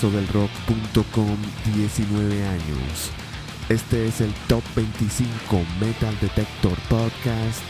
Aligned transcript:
Del 0.00 0.26
rock.com 0.28 1.36
19 1.74 2.46
años. 2.46 3.10
Este 3.68 4.08
es 4.08 4.22
el 4.22 4.32
Top 4.48 4.62
25 4.74 5.28
Metal 5.78 6.18
Detector 6.22 6.72
Podcast 6.88 7.62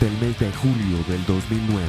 del 0.00 0.10
mes 0.18 0.36
de 0.40 0.50
julio 0.54 0.98
del 1.06 1.24
2009. 1.24 1.86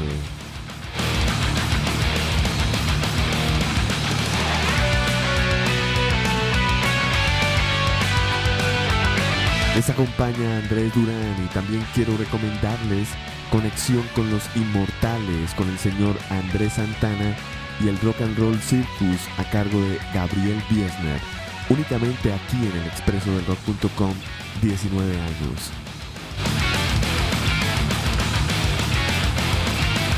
Les 9.75 9.89
acompaña 9.89 10.59
Andrés 10.59 10.93
Durán 10.93 11.43
y 11.43 11.47
también 11.51 11.83
quiero 11.95 12.15
recomendarles 12.15 13.09
Conexión 13.49 14.03
con 14.13 14.29
los 14.29 14.43
Inmortales 14.55 15.55
con 15.55 15.67
el 15.67 15.79
señor 15.79 16.15
Andrés 16.29 16.73
Santana 16.73 17.35
y 17.79 17.87
el 17.87 17.97
Rock 17.99 18.21
and 18.21 18.37
Roll 18.37 18.59
Circus 18.59 19.21
a 19.37 19.49
cargo 19.49 19.81
de 19.81 19.97
Gabriel 20.13 20.61
Biesner, 20.69 21.21
únicamente 21.69 22.33
aquí 22.33 22.57
en 22.57 22.75
el 22.81 22.87
expreso 22.87 23.31
del 23.31 23.45
rock.com 23.45 24.13
19 24.61 25.19
años. 25.19 25.71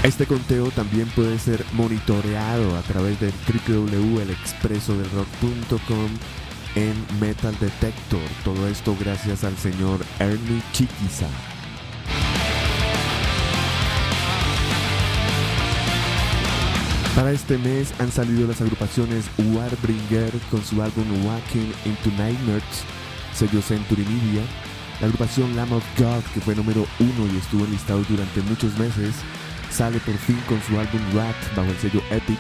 Este 0.04 0.26
conteo 0.26 0.72
también 0.72 1.08
puede 1.09 1.38
ser 1.38 1.64
monitoreado 1.73 2.76
a 2.76 2.82
través 2.82 3.20
del 3.20 3.32
www.elexpresodelrock.com 3.67 6.09
en 6.76 6.94
Metal 7.20 7.56
Detector. 7.59 8.22
Todo 8.44 8.67
esto 8.67 8.95
gracias 9.00 9.44
al 9.44 9.56
señor 9.58 10.00
Ernie 10.20 10.62
Chiquiza. 10.72 11.28
Para 17.16 17.31
este 17.31 17.58
mes 17.58 17.94
han 18.00 18.09
salido 18.09 18.48
las 18.48 18.62
agrupaciones 18.62 19.26
Warbringer 19.38 20.31
con 20.50 20.64
su 20.64 20.81
álbum 20.81 21.06
Walking 21.26 21.73
into 21.84 22.09
Nightmares, 22.17 22.64
sello 23.34 23.62
Century 23.62 24.06
Media, 24.06 24.42
la 25.02 25.08
agrupación 25.08 25.54
Lamb 25.58 25.73
of 25.73 25.84
God 25.98 26.23
que 26.34 26.39
fue 26.39 26.56
número 26.56 26.88
uno 27.00 27.34
y 27.34 27.38
estuvo 27.38 27.66
enlistado 27.66 28.02
durante 28.08 28.42
muchos 28.44 28.78
meses, 28.80 29.14
sale 29.70 30.00
por 30.00 30.16
fin 30.20 30.39
con 30.48 30.62
su 30.62 30.80
álbum 30.80 31.02
Rat 31.14 31.36
bajo 31.54 31.70
el 31.70 31.78
sello 31.80 32.02
Epic, 32.12 32.39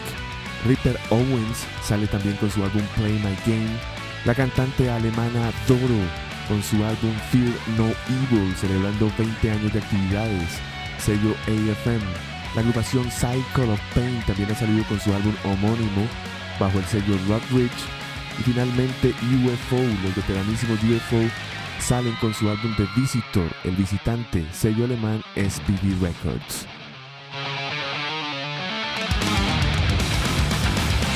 Ripper 0.65 0.97
Owens 1.09 1.65
sale 1.83 2.07
también 2.07 2.37
con 2.37 2.49
su 2.49 2.63
álbum 2.63 2.83
Play 2.95 3.13
My 3.15 3.35
Game, 3.45 3.77
la 4.23 4.33
cantante 4.33 4.89
alemana 4.89 5.51
Doro 5.67 5.99
con 6.47 6.63
su 6.63 6.77
álbum 6.77 7.13
Fear 7.29 7.53
No 7.75 7.87
Evil 8.07 8.55
celebrando 8.55 9.11
20 9.17 9.51
años 9.51 9.73
de 9.73 9.79
actividades, 9.79 10.49
sello 10.97 11.35
AFM, 11.47 12.30
la 12.55 12.61
agrupación 12.61 13.09
Cycle 13.09 13.71
of 13.71 13.79
Pain 13.95 14.21
también 14.27 14.51
ha 14.51 14.55
salido 14.55 14.83
con 14.85 14.99
su 14.99 15.13
álbum 15.13 15.33
homónimo 15.45 16.07
bajo 16.59 16.79
el 16.79 16.85
sello 16.85 17.17
Rock 17.27 17.43
Ridge. 17.51 17.71
Y 18.39 18.43
finalmente 18.43 19.09
UFO, 19.09 19.77
los 20.03 20.15
veteranísimos 20.15 20.79
UFO, 20.83 21.21
salen 21.79 22.15
con 22.15 22.33
su 22.33 22.49
álbum 22.49 22.75
The 22.75 22.87
Visitor, 22.95 23.47
El 23.63 23.75
Visitante, 23.75 24.45
sello 24.51 24.85
alemán 24.85 25.23
SPV 25.35 26.01
Records. 26.01 26.67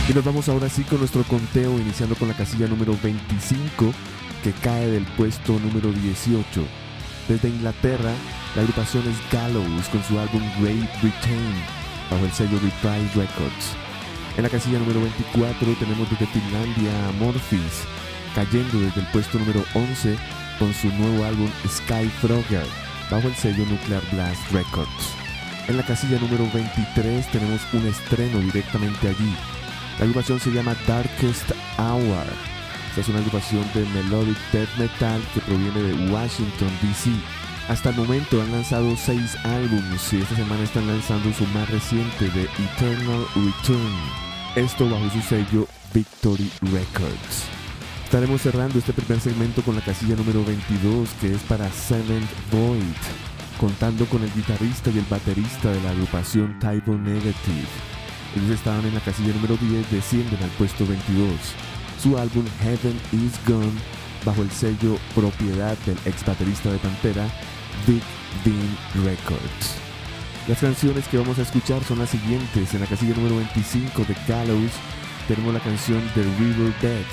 Y 0.07 0.13
nos 0.13 0.23
vamos 0.23 0.47
ahora 0.49 0.69
sí 0.69 0.83
con 0.83 0.99
nuestro 0.99 1.23
conteo, 1.23 1.79
iniciando 1.79 2.15
con 2.15 2.27
la 2.27 2.35
casilla 2.35 2.67
número 2.67 2.95
25, 3.01 3.91
que 4.43 4.51
cae 4.61 4.87
del 4.87 5.03
puesto 5.17 5.53
número 5.59 5.91
18. 5.91 6.84
Desde 7.27 7.49
Inglaterra, 7.49 8.13
la 8.55 8.61
agrupación 8.61 9.03
es 9.07 9.17
Gallows 9.31 9.89
con 9.89 10.03
su 10.03 10.19
álbum 10.19 10.43
Great 10.61 11.01
Britain 11.01 11.55
bajo 12.11 12.23
el 12.23 12.31
sello 12.31 12.59
Reprise 12.59 13.09
Records. 13.15 13.75
En 14.37 14.43
la 14.43 14.49
casilla 14.49 14.77
número 14.77 15.01
24 15.01 15.73
tenemos 15.79 16.09
desde 16.11 16.27
Finlandia 16.27 17.07
a 17.07 17.11
Morphis, 17.13 17.83
cayendo 18.35 18.79
desde 18.79 19.01
el 19.01 19.07
puesto 19.07 19.39
número 19.39 19.63
11 19.73 20.15
con 20.59 20.71
su 20.73 20.87
nuevo 20.89 21.25
álbum 21.25 21.49
Sky 21.67 22.07
Frogger 22.21 22.65
bajo 23.09 23.27
el 23.27 23.35
sello 23.35 23.65
Nuclear 23.65 24.03
Blast 24.11 24.51
Records. 24.51 25.15
En 25.67 25.77
la 25.77 25.83
casilla 25.83 26.19
número 26.19 26.47
23 26.53 27.31
tenemos 27.31 27.61
un 27.73 27.87
estreno 27.87 28.39
directamente 28.39 29.07
allí. 29.07 29.35
La 29.97 30.05
agrupación 30.05 30.39
se 30.39 30.51
llama 30.51 30.75
Darkest 30.85 31.51
Hour. 31.79 32.54
Esta 32.95 33.01
es 33.01 33.09
una 33.09 33.19
agrupación 33.19 33.65
de 33.73 33.85
melodic 33.87 34.37
death 34.53 34.69
metal 34.77 35.21
que 35.33 35.41
proviene 35.41 35.81
de 35.81 36.13
Washington, 36.13 36.69
D.C. 36.81 37.11
Hasta 37.67 37.89
el 37.89 37.97
momento 37.97 38.41
han 38.41 38.53
lanzado 38.53 38.95
seis 38.95 39.35
álbumes 39.43 40.13
y 40.13 40.21
esta 40.21 40.33
semana 40.37 40.63
están 40.63 40.87
lanzando 40.87 41.33
su 41.33 41.45
más 41.47 41.69
reciente 41.69 42.29
de 42.29 42.43
Eternal 42.43 43.25
Return. 43.35 43.95
Esto 44.55 44.89
bajo 44.89 45.09
su 45.09 45.19
sello 45.19 45.67
Victory 45.93 46.49
Records. 46.71 47.43
Estaremos 48.05 48.41
cerrando 48.41 48.79
este 48.79 48.93
primer 48.93 49.19
segmento 49.19 49.61
con 49.63 49.75
la 49.75 49.81
casilla 49.81 50.15
número 50.15 50.45
22 50.45 51.09
que 51.19 51.33
es 51.33 51.41
para 51.41 51.69
Seventh 51.69 52.29
Void, 52.49 52.79
contando 53.59 54.05
con 54.05 54.23
el 54.23 54.33
guitarrista 54.33 54.89
y 54.89 54.99
el 54.99 55.05
baterista 55.09 55.69
de 55.69 55.81
la 55.81 55.89
agrupación 55.89 56.57
Typo 56.59 56.95
Negative. 56.95 57.67
Ellos 58.37 58.51
estaban 58.51 58.85
en 58.85 58.93
la 58.93 59.01
casilla 59.01 59.33
número 59.33 59.57
10, 59.57 59.91
descienden 59.91 60.41
al 60.41 60.49
puesto 60.51 60.87
22. 60.87 61.74
Su 62.05 62.15
álbum 62.19 62.45
Heaven 62.61 63.01
is 63.13 63.33
Gone 63.47 63.73
bajo 64.23 64.43
el 64.43 64.51
sello 64.51 64.95
propiedad 65.15 65.75
del 65.87 65.97
ex 66.05 66.23
baterista 66.23 66.71
de 66.71 66.77
Pantera, 66.77 67.25
Big 67.87 68.03
Bean 68.45 69.03
Records. 69.03 69.73
Las 70.47 70.59
canciones 70.59 71.07
que 71.07 71.17
vamos 71.17 71.39
a 71.39 71.41
escuchar 71.41 71.83
son 71.83 71.97
las 71.97 72.11
siguientes. 72.11 72.75
En 72.75 72.81
la 72.81 72.85
casilla 72.85 73.15
número 73.15 73.37
25 73.37 74.03
de 74.03 74.15
Gallows 74.27 74.71
tenemos 75.27 75.51
la 75.51 75.59
canción 75.61 75.99
The 76.13 76.21
River 76.37 76.79
Dead. 76.79 77.05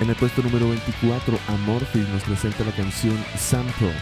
En 0.00 0.10
el 0.10 0.16
puesto 0.16 0.42
número 0.42 0.70
24, 0.70 1.38
Amorphis 1.46 2.08
nos 2.08 2.24
presenta 2.24 2.64
la 2.64 2.72
canción 2.72 3.16
Sample. 3.38 3.94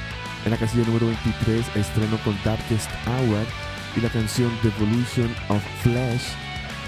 En 0.46 0.52
la 0.52 0.56
casilla 0.56 0.86
número 0.86 1.04
23, 1.04 1.76
estreno 1.76 2.16
con 2.24 2.34
Darkest 2.42 2.88
Hour 3.06 3.44
y 3.94 4.00
la 4.00 4.08
canción 4.08 4.50
Devolution 4.62 5.28
of 5.50 5.62
Flesh. 5.82 6.32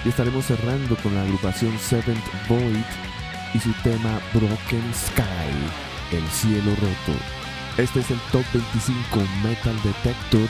Y 0.06 0.08
estaremos 0.08 0.46
cerrando 0.46 0.96
con 1.02 1.14
la 1.14 1.20
agrupación 1.20 1.78
Seventh 1.78 2.24
Void 2.48 3.05
y 3.56 3.60
su 3.60 3.72
tema 3.82 4.20
Broken 4.34 4.92
Sky, 4.94 6.12
el 6.12 6.26
cielo 6.28 6.74
roto. 6.76 7.18
Este 7.78 8.00
es 8.00 8.10
el 8.10 8.18
Top 8.30 8.44
25 8.52 9.20
Metal 9.42 9.74
Detector, 9.82 10.48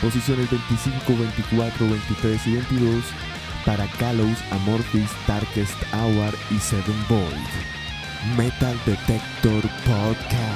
posiciones 0.00 0.48
25, 0.50 1.16
24, 1.16 1.88
23 1.88 2.46
y 2.46 2.52
22 2.52 3.04
para 3.64 3.86
Gallows, 3.98 4.38
Amorphis, 4.52 5.10
Darkest 5.26 5.76
Hour 5.92 6.34
y 6.50 6.58
Seven 6.58 7.04
Void. 7.08 8.36
Metal 8.36 8.76
Detector 8.86 9.62
Podcast. 9.84 10.55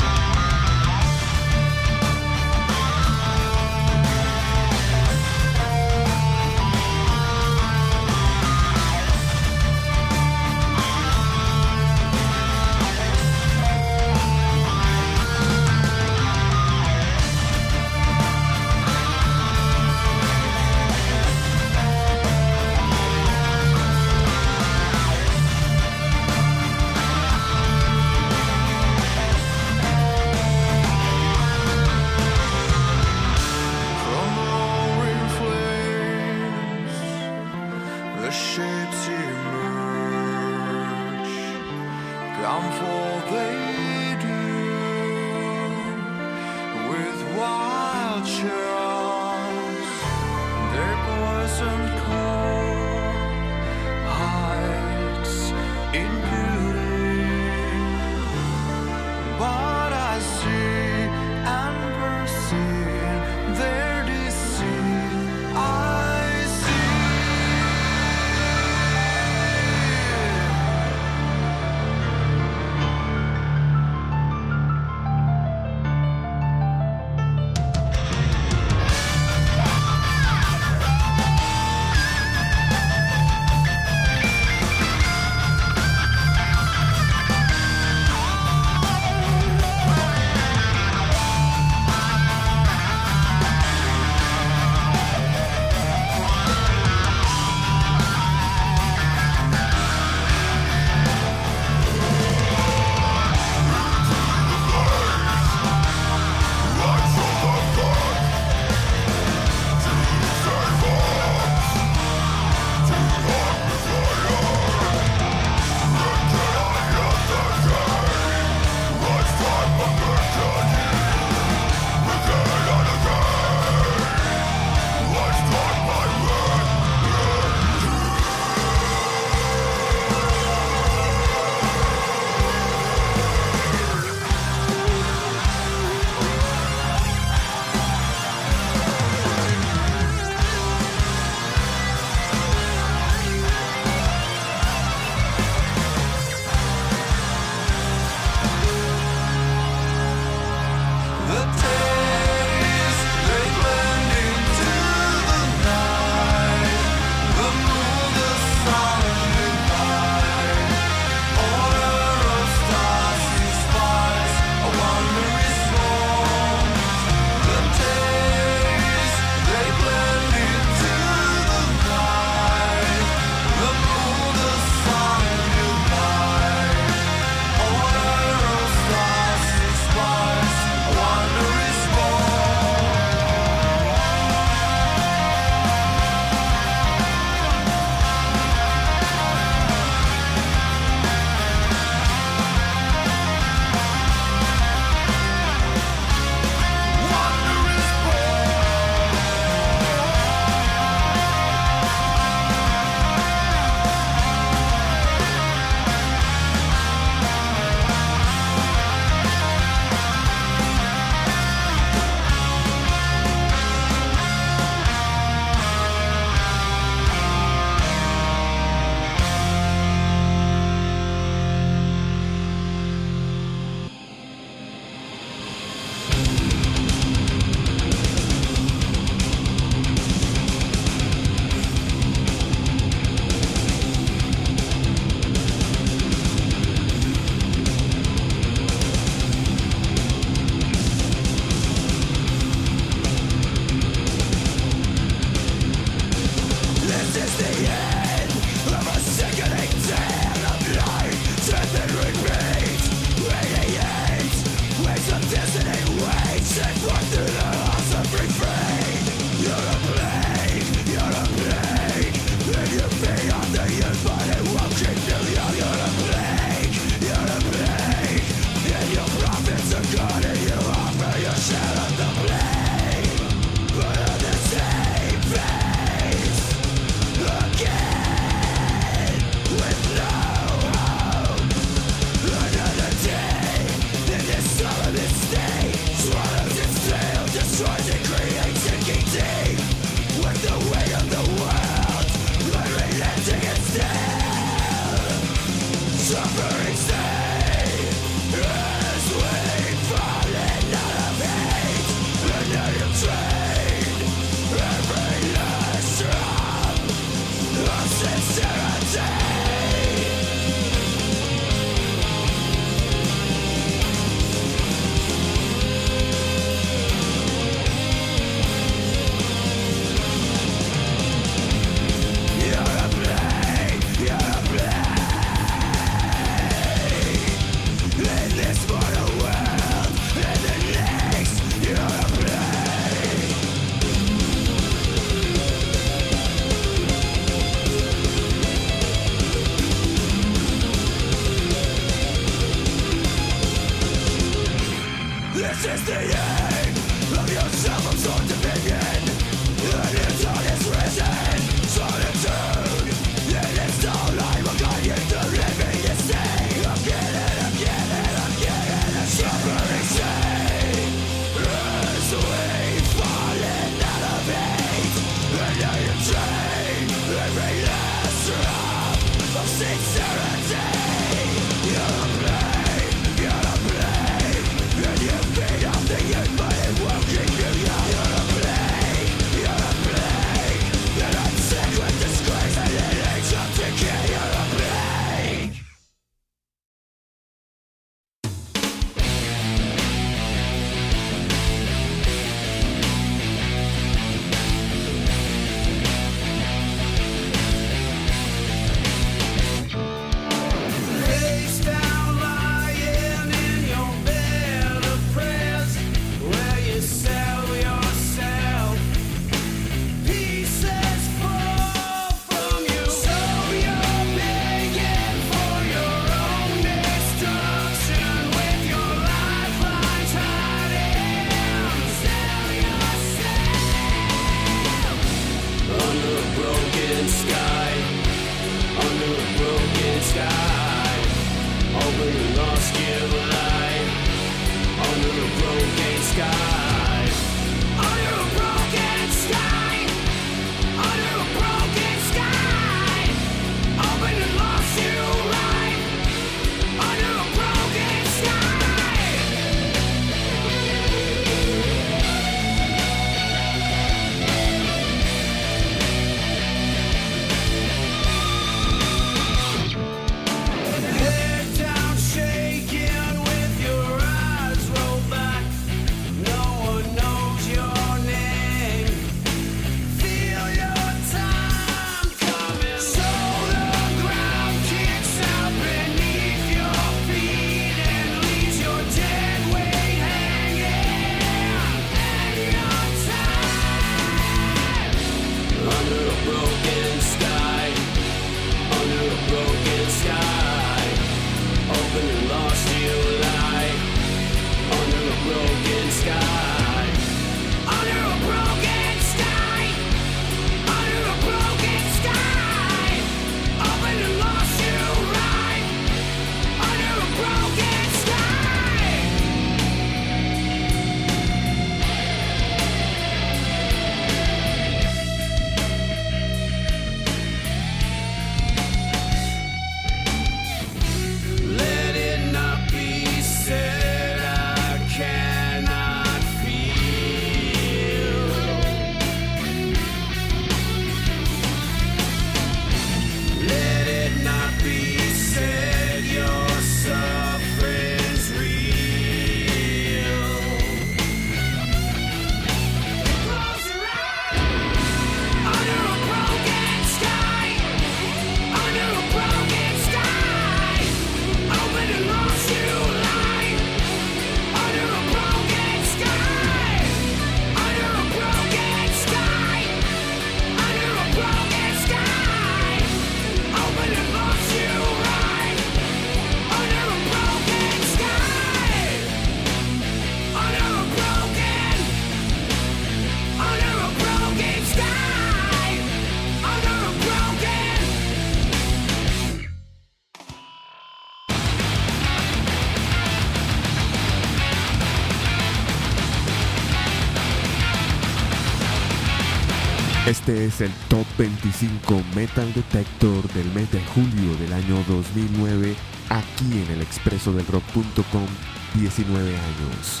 Este 590.26 590.46
es 590.46 590.60
el 590.62 590.70
Top 590.88 591.04
25 591.18 592.02
Metal 592.16 592.50
Detector 592.54 593.30
del 593.34 593.44
mes 593.52 593.70
de 593.70 593.82
julio 593.94 594.34
del 594.38 594.54
año 594.54 594.82
2009 594.88 595.76
aquí 596.08 596.62
en 596.62 596.70
el 596.70 596.80
expreso 596.80 597.30
del 597.34 597.46
rock.com 597.46 598.26
19 598.72 599.20
años. 599.28 600.00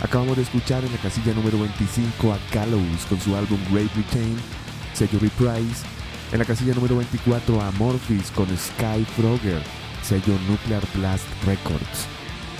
Acabamos 0.00 0.34
de 0.34 0.42
escuchar 0.42 0.84
en 0.84 0.90
la 0.90 0.98
casilla 0.98 1.32
número 1.34 1.60
25 1.60 2.32
a 2.32 2.40
Gallows 2.52 3.06
con 3.08 3.20
su 3.20 3.36
álbum 3.36 3.60
Great 3.70 3.94
Britain, 3.94 4.34
sello 4.94 5.20
Reprise. 5.20 5.86
En 6.32 6.40
la 6.40 6.44
casilla 6.44 6.74
número 6.74 6.96
24 6.96 7.62
a 7.62 7.70
Morphis 7.70 8.32
con 8.32 8.48
Sky 8.48 9.06
Frogger, 9.16 9.62
sello 10.02 10.36
Nuclear 10.48 10.82
Blast 10.92 11.26
Records. 11.46 12.08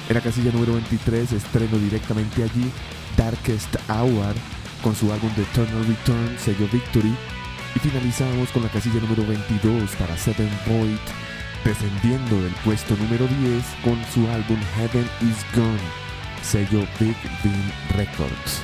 En 0.08 0.14
la 0.14 0.20
casilla 0.20 0.52
número 0.52 0.74
23 0.74 1.32
estreno 1.32 1.78
directamente 1.78 2.44
allí 2.44 2.70
Darkest 3.16 3.74
Hour 3.90 4.36
con 4.82 4.94
su 4.94 5.12
álbum 5.12 5.30
The 5.34 5.42
Eternal 5.42 5.86
Return, 5.86 6.36
sello 6.38 6.68
Victory. 6.72 7.14
Y 7.74 7.78
finalizamos 7.78 8.50
con 8.50 8.62
la 8.62 8.68
casilla 8.68 9.00
número 9.00 9.26
22 9.26 9.90
para 9.96 10.16
Seven 10.16 10.50
Void, 10.66 10.98
descendiendo 11.64 12.42
del 12.42 12.52
puesto 12.64 12.94
número 12.96 13.26
10 13.26 13.64
con 13.82 13.98
su 14.12 14.28
álbum 14.28 14.58
Heaven 14.76 15.08
is 15.22 15.38
Gone, 15.54 15.78
sello 16.42 16.86
Big 17.00 17.16
Bean 17.42 17.72
Records. 17.96 18.62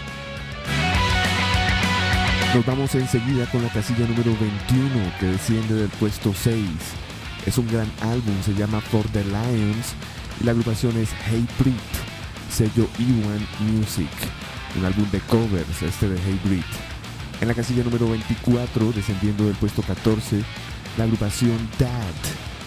Nos 2.55 2.67
vamos 2.67 2.95
enseguida 2.95 3.47
con 3.51 3.63
la 3.63 3.69
casilla 3.69 4.07
número 4.07 4.37
21 4.39 5.13
que 5.21 5.27
desciende 5.27 5.75
del 5.75 5.89
puesto 5.91 6.33
6. 6.35 6.65
Es 7.47 7.57
un 7.57 7.67
gran 7.69 7.91
álbum, 8.01 8.35
se 8.45 8.55
llama 8.55 8.81
For 8.81 9.07
the 9.09 9.25
Lions 9.25 9.95
y 10.41 10.45
la 10.45 10.51
agrupación 10.53 10.97
es 10.99 11.11
Hey 11.31 11.47
Breed. 11.59 11.75
sello 12.51 12.89
E1 12.99 13.41
Music, 13.61 14.09
un 14.77 14.85
álbum 14.85 15.11
de 15.11 15.21
covers, 15.21 15.83
este 15.83 16.09
de 16.09 16.19
Hey 16.25 16.41
Breed. 16.45 16.65
En 17.41 17.49
la 17.49 17.55
casilla 17.55 17.85
número 17.85 18.09
24, 18.11 18.93
descendiendo 18.93 19.45
del 19.45 19.55
puesto 19.55 19.83
14, 19.83 20.43
la 20.97 21.05
agrupación 21.05 21.57
Dad, 21.79 22.15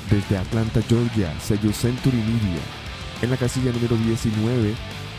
desde 0.09 0.37
Atlanta, 0.37 0.81
Georgia, 0.87 1.33
sello 1.41 1.71
Century 1.73 2.17
Media. 2.17 2.61
En 3.21 3.29
la 3.29 3.37
casilla 3.37 3.71
número 3.71 3.97
19, 3.97 4.73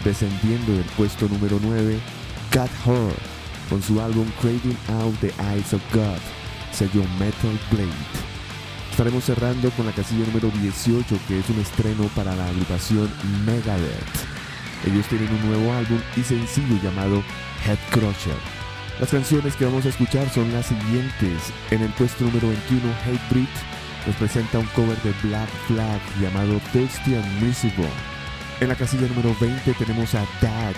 descendiendo 0.04 0.72
del 0.72 0.84
puesto 0.96 1.28
número 1.28 1.58
9, 1.62 1.98
Cat 2.50 2.70
Horror, 2.84 3.14
con 3.68 3.82
su 3.82 4.00
álbum 4.00 4.26
Craving 4.40 4.78
Out 5.00 5.20
the 5.20 5.32
Eyes 5.52 5.72
of 5.74 5.82
God, 5.92 6.18
sello 6.72 7.04
Metal 7.18 7.58
Blade. 7.70 8.32
Estaremos 8.90 9.24
cerrando 9.24 9.70
con 9.70 9.86
la 9.86 9.92
casilla 9.92 10.26
número 10.26 10.50
18, 10.50 11.18
que 11.26 11.38
es 11.38 11.48
un 11.48 11.60
estreno 11.60 12.04
para 12.14 12.34
la 12.36 12.46
agrupación 12.46 13.10
Megadeth. 13.46 14.41
Ellos 14.84 15.06
tienen 15.06 15.30
un 15.30 15.48
nuevo 15.48 15.72
álbum 15.72 16.00
y 16.16 16.22
sencillo 16.22 16.76
llamado 16.82 17.22
Head 17.66 17.78
Crusher. 17.90 18.62
Las 19.00 19.10
canciones 19.10 19.56
que 19.56 19.64
vamos 19.64 19.86
a 19.86 19.88
escuchar 19.88 20.28
son 20.28 20.52
las 20.52 20.66
siguientes. 20.66 21.52
En 21.70 21.82
el 21.82 21.90
puesto 21.90 22.24
número 22.24 22.48
21, 22.48 22.82
Hatebreed 23.04 23.48
nos 24.06 24.16
presenta 24.16 24.58
un 24.58 24.66
cover 24.66 25.00
de 25.02 25.12
Black 25.22 25.48
Flag 25.66 26.00
llamado 26.20 26.60
Thirsty 26.72 27.14
and. 27.14 27.26
En 28.60 28.68
la 28.68 28.74
casilla 28.74 29.08
número 29.08 29.34
20 29.40 29.72
tenemos 29.74 30.14
a 30.14 30.24
Dad, 30.40 30.74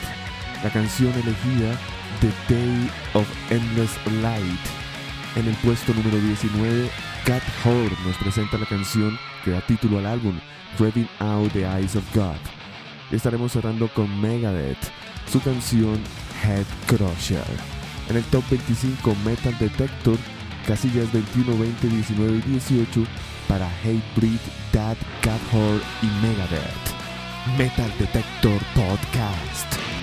la 0.62 0.70
canción 0.70 1.12
elegida 1.12 1.78
The 2.20 2.54
Day 2.54 2.90
of 3.14 3.26
Endless 3.50 3.92
Light. 4.22 4.60
En 5.36 5.48
el 5.48 5.54
puesto 5.56 5.92
número 5.92 6.18
19, 6.18 6.90
Cat 7.24 7.42
Horde 7.64 7.96
nos 8.06 8.16
presenta 8.18 8.56
la 8.56 8.66
canción 8.66 9.18
que 9.44 9.50
da 9.50 9.60
título 9.66 9.98
al 9.98 10.06
álbum, 10.06 10.38
Driving 10.78 11.08
Out 11.18 11.52
the 11.52 11.66
Eyes 11.66 11.96
of 11.96 12.04
God. 12.14 12.53
Estaremos 13.14 13.52
cerrando 13.52 13.88
con 13.88 14.20
Megadeth, 14.20 14.90
su 15.30 15.40
canción 15.40 16.00
Head 16.42 16.66
Crusher. 16.86 17.44
En 18.08 18.16
el 18.16 18.24
top 18.24 18.42
25 18.50 19.14
Metal 19.24 19.56
Detector, 19.58 20.18
casillas 20.66 21.12
21, 21.12 21.56
20, 21.56 21.88
19 21.88 22.38
y 22.38 22.50
18 22.50 23.04
para 23.48 23.68
Hatebreed, 23.68 24.40
Dad, 24.72 24.96
Cat 25.22 25.40
y 26.02 26.06
Megadeth. 26.26 27.56
Metal 27.56 27.92
Detector 27.98 28.60
Podcast. 28.74 29.93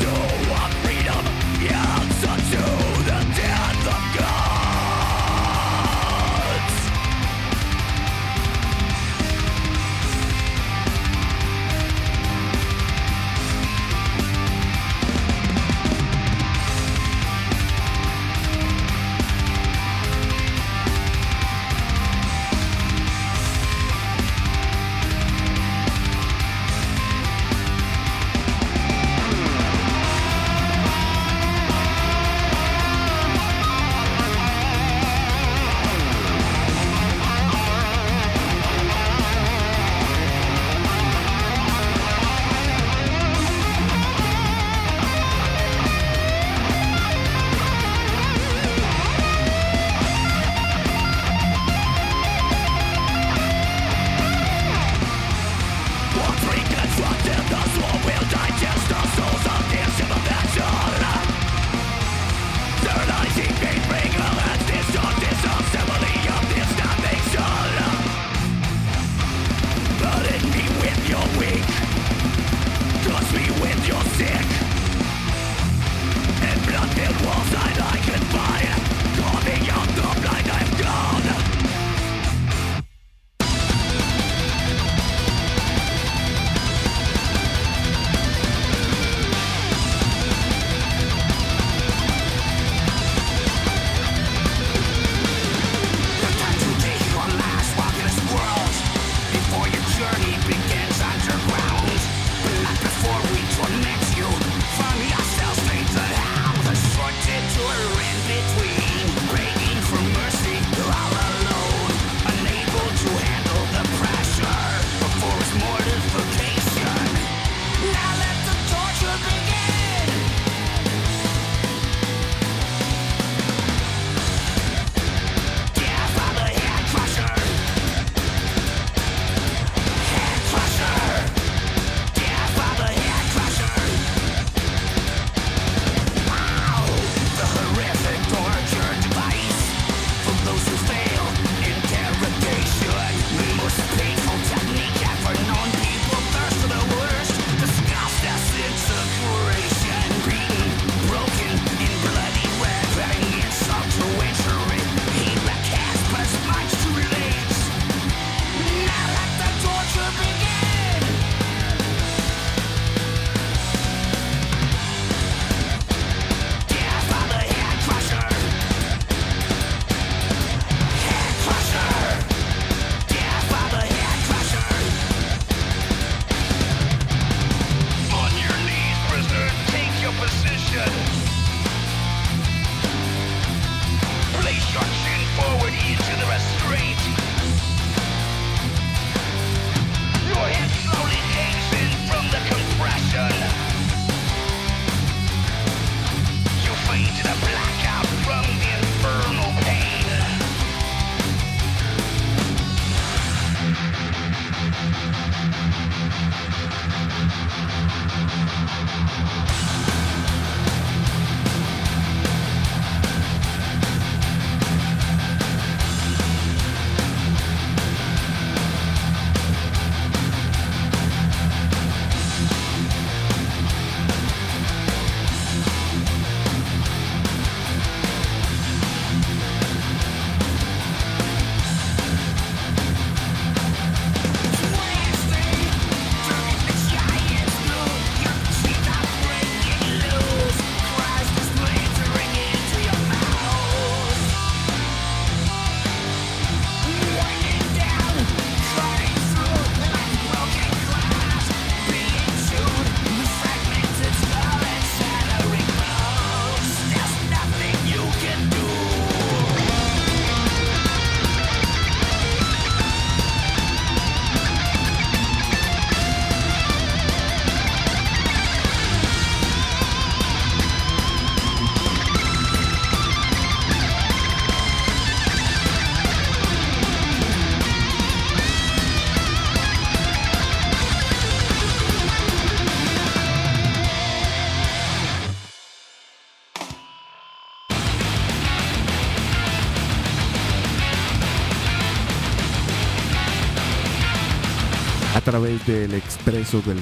No! 0.00 0.47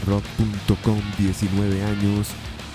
rock.com 0.07 1.01
19 1.18 1.82
años. 1.84 2.28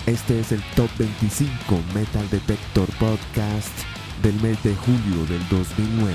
Este 0.06 0.40
es 0.40 0.52
el 0.52 0.62
Top 0.74 0.88
25 0.98 1.52
Metal 1.94 2.28
Detector 2.30 2.88
Podcast 2.98 3.70
del 4.22 4.34
mes 4.40 4.62
de 4.62 4.74
julio 4.74 5.26
del 5.28 5.46
2009. 5.50 6.14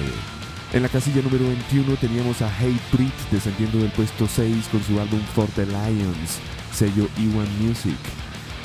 En 0.74 0.82
la 0.82 0.90
casilla 0.90 1.22
número 1.22 1.46
21 1.46 1.96
teníamos 1.98 2.42
a 2.42 2.50
Hatebreed 2.50 3.12
descendiendo 3.30 3.78
del 3.78 3.92
puesto 3.92 4.28
6 4.28 4.68
con 4.72 4.84
su 4.84 5.00
álbum 5.00 5.22
For 5.36 5.48
the 5.50 5.66
Lions, 5.68 6.40
sello 6.74 7.08
E1 7.18 7.48
Music. 7.62 7.98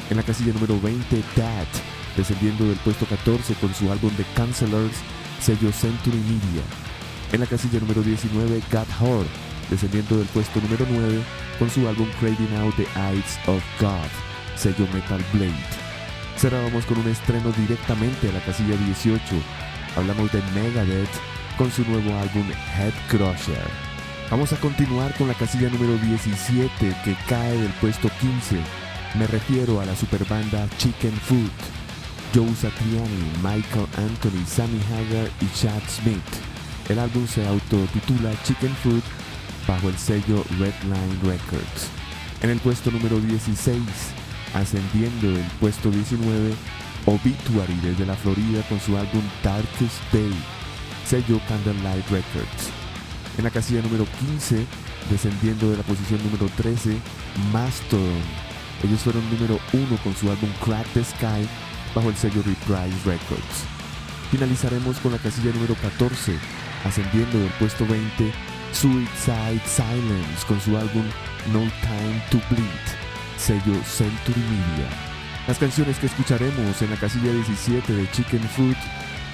En 0.08 0.16
la 0.16 0.22
casilla 0.22 0.54
número 0.54 0.80
20, 0.80 1.22
Dad, 1.36 1.66
descendiendo 2.16 2.64
del 2.64 2.78
puesto 2.78 3.04
14 3.04 3.52
con 3.56 3.74
su 3.74 3.92
álbum 3.92 4.10
The 4.16 4.24
Cancellers, 4.34 4.96
sello 5.40 5.70
Century 5.70 6.16
Media. 6.16 6.62
En 7.32 7.40
la 7.40 7.46
casilla 7.46 7.80
número 7.80 8.02
19, 8.02 8.62
God 8.72 8.86
Horde, 8.98 9.51
descendiendo 9.72 10.18
del 10.18 10.26
puesto 10.26 10.60
número 10.60 10.86
9 10.88 11.22
con 11.58 11.70
su 11.70 11.88
álbum 11.88 12.06
Craving 12.20 12.56
Out 12.58 12.76
the 12.76 12.86
Eyes 12.94 13.38
of 13.46 13.62
God, 13.80 14.10
sello 14.54 14.86
Metal 14.92 15.24
Blade. 15.32 15.82
Cerrábamos 16.36 16.84
con 16.84 16.98
un 16.98 17.08
estreno 17.08 17.50
directamente 17.52 18.28
a 18.28 18.32
la 18.32 18.40
casilla 18.40 18.76
18. 18.76 19.22
Hablamos 19.96 20.30
de 20.30 20.42
Megadeth 20.54 21.08
con 21.56 21.70
su 21.72 21.84
nuevo 21.86 22.14
álbum 22.18 22.44
Head 22.76 22.92
Crusher. 23.08 23.66
Vamos 24.30 24.52
a 24.52 24.56
continuar 24.56 25.14
con 25.16 25.28
la 25.28 25.34
casilla 25.34 25.70
número 25.70 25.96
17 25.96 26.94
que 27.04 27.16
cae 27.26 27.56
del 27.56 27.72
puesto 27.80 28.10
15. 28.20 28.56
Me 29.18 29.26
refiero 29.26 29.80
a 29.80 29.86
la 29.86 29.96
superbanda 29.96 30.68
Chicken 30.76 31.12
Food. 31.12 31.50
Joe 32.34 32.54
Satriani, 32.54 33.32
Michael 33.42 33.86
Anthony, 33.96 34.44
Sammy 34.46 34.80
Hagar 34.92 35.30
y 35.40 35.46
Chad 35.54 35.82
Smith. 35.88 36.18
El 36.90 36.98
álbum 36.98 37.26
se 37.26 37.46
autotitula 37.46 38.32
Chicken 38.44 38.74
Food 38.82 39.02
bajo 39.66 39.88
el 39.88 39.96
sello 39.96 40.44
Redline 40.58 41.20
Records. 41.22 41.88
En 42.42 42.50
el 42.50 42.58
puesto 42.60 42.90
número 42.90 43.20
16, 43.20 43.80
ascendiendo 44.54 45.30
del 45.32 45.46
puesto 45.60 45.90
19, 45.90 46.54
Obituary 47.06 47.74
desde 47.82 48.06
la 48.06 48.14
Florida 48.14 48.62
con 48.68 48.80
su 48.80 48.96
álbum 48.96 49.22
Darkest 49.42 50.00
Day, 50.12 50.32
sello 51.06 51.40
Candlelight 51.48 52.08
Records. 52.10 52.70
En 53.38 53.44
la 53.44 53.50
casilla 53.50 53.82
número 53.82 54.06
15, 54.20 54.66
descendiendo 55.10 55.70
de 55.70 55.76
la 55.76 55.82
posición 55.82 56.22
número 56.24 56.48
13, 56.56 56.96
Mastodon. 57.52 58.22
Ellos 58.84 59.00
fueron 59.00 59.22
número 59.30 59.58
1 59.72 59.96
con 60.02 60.14
su 60.14 60.30
álbum 60.30 60.50
Crack 60.64 60.86
the 60.94 61.04
Sky 61.04 61.48
bajo 61.94 62.08
el 62.08 62.16
sello 62.16 62.42
Reprise 62.42 62.96
Records. 63.04 63.64
Finalizaremos 64.30 64.96
con 64.98 65.12
la 65.12 65.18
casilla 65.18 65.52
número 65.52 65.74
14, 65.74 66.36
ascendiendo 66.84 67.38
del 67.38 67.50
puesto 67.58 67.86
20, 67.86 68.32
Suicide 68.72 69.60
Silence 69.66 70.46
con 70.46 70.60
su 70.60 70.76
álbum 70.76 71.04
No 71.52 71.60
Time 71.82 72.22
to 72.30 72.40
Bleed, 72.50 72.84
sello 73.36 73.80
Century 73.84 74.40
Media. 74.40 74.88
Las 75.46 75.58
canciones 75.58 75.98
que 75.98 76.06
escucharemos 76.06 76.80
en 76.82 76.90
la 76.90 76.96
casilla 76.96 77.32
17 77.32 77.92
de 77.92 78.10
Chicken 78.10 78.42
Food, 78.42 78.76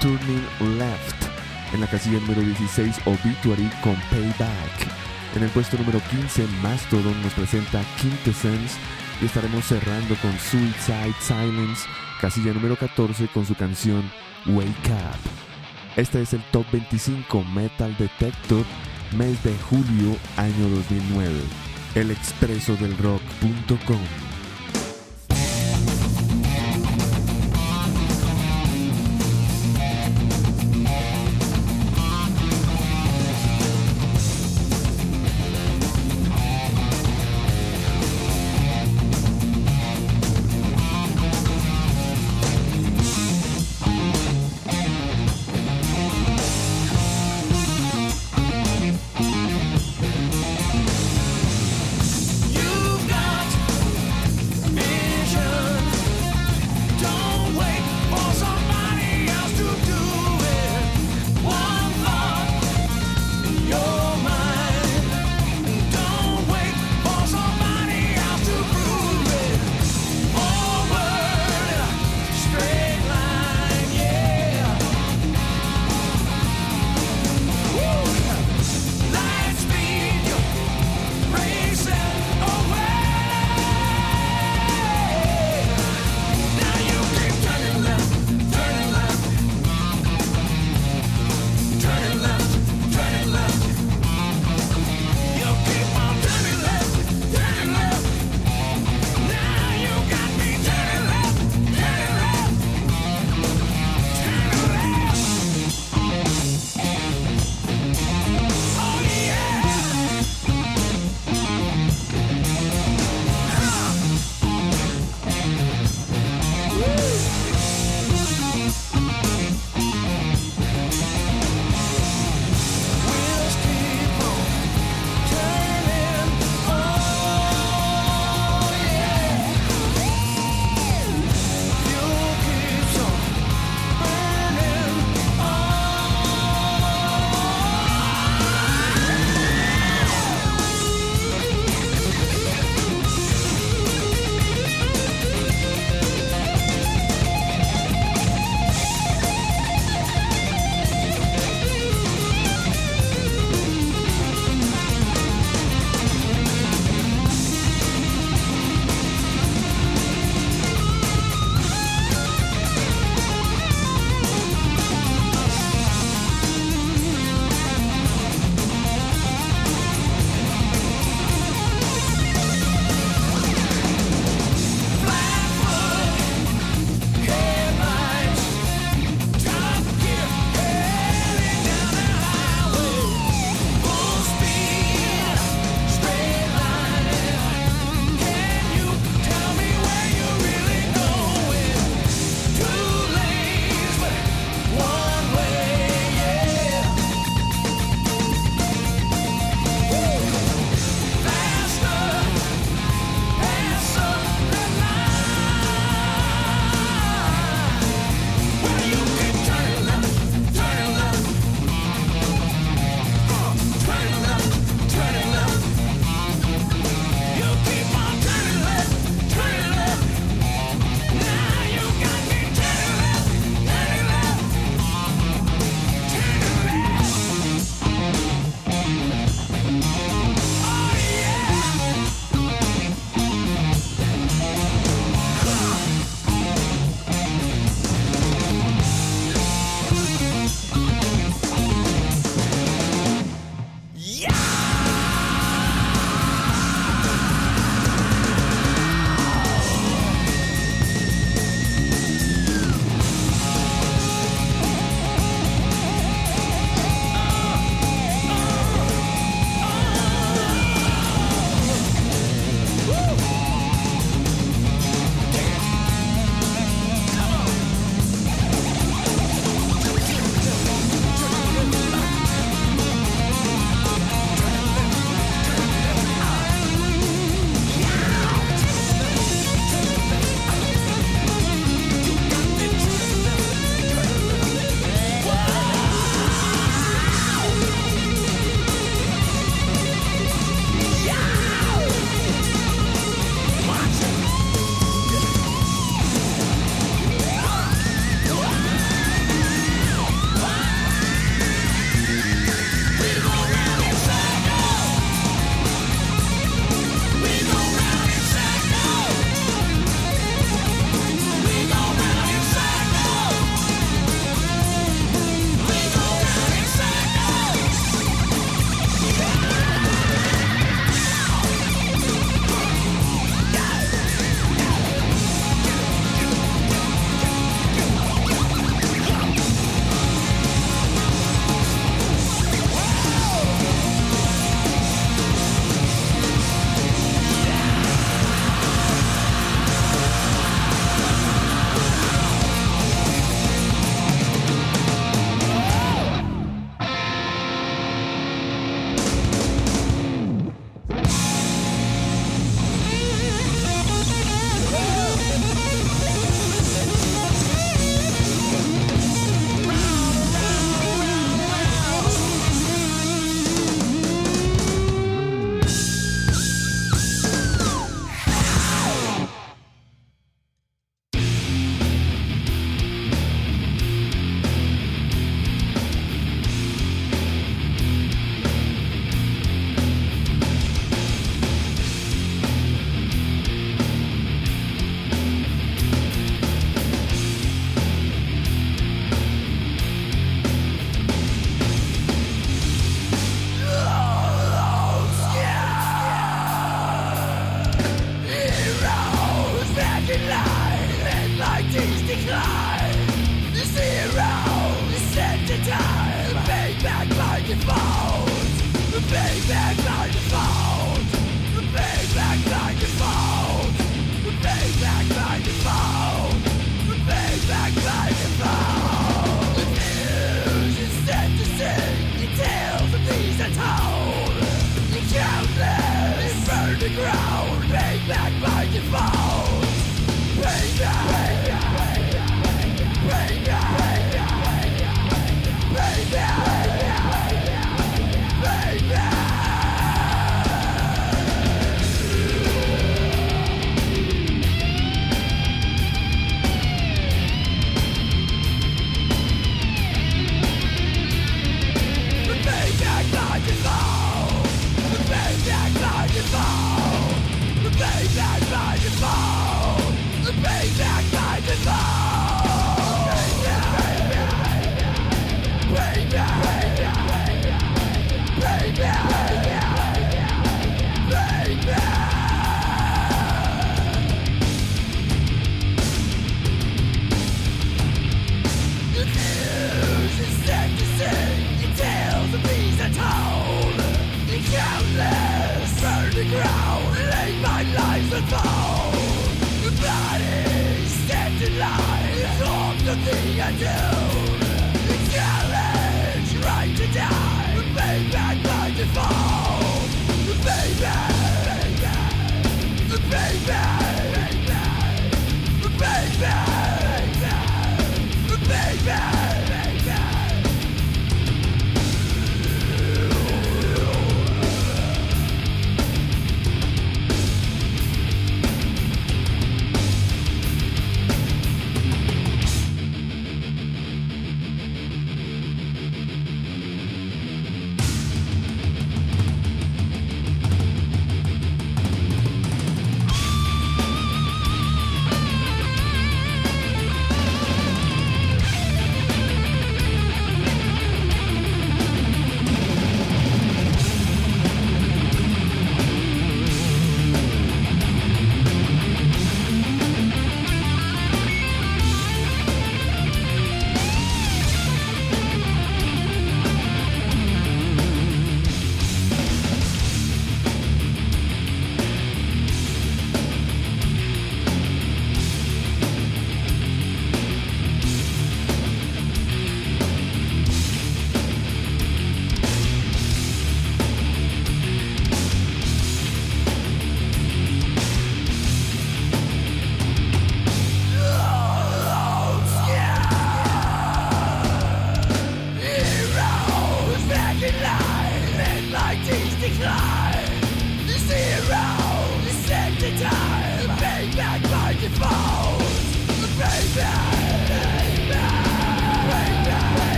Turning 0.00 0.78
Left, 0.78 1.24
en 1.72 1.80
la 1.80 1.86
casilla 1.86 2.20
número 2.20 2.42
16 2.42 3.00
Obituary 3.06 3.70
con 3.82 3.96
Payback. 4.10 5.04
En 5.34 5.42
el 5.42 5.50
puesto 5.50 5.76
número 5.78 6.00
15 6.10 6.46
Mastodon 6.62 7.20
nos 7.22 7.32
presenta 7.32 7.82
Quintessence 8.00 8.76
y 9.20 9.26
estaremos 9.26 9.64
cerrando 9.64 10.14
con 10.16 10.32
Suicide 10.38 11.14
Silence, 11.20 11.86
casilla 12.20 12.52
número 12.52 12.76
14 12.76 13.28
con 13.28 13.44
su 13.44 13.54
canción 13.54 14.10
Wake 14.46 14.90
Up. 14.90 15.44
Este 15.96 16.22
es 16.22 16.32
el 16.32 16.42
Top 16.50 16.66
25 16.72 17.44
Metal 17.44 17.96
Detector, 17.98 18.64
mes 19.16 19.42
de 19.44 19.56
julio, 19.70 20.16
año 20.36 20.68
2009. 20.68 21.40
El 21.94 22.10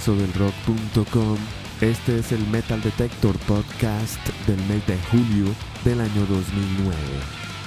expreso 0.00 0.18
del 0.18 0.32
rock.com, 0.32 1.36
este 1.82 2.20
es 2.20 2.32
el 2.32 2.46
Metal 2.46 2.80
Detector 2.80 3.36
Podcast 3.40 4.18
del 4.46 4.56
mes 4.66 4.86
de 4.86 4.96
julio 5.10 5.52
del 5.84 6.00
año 6.00 6.24
2009. 6.26 6.96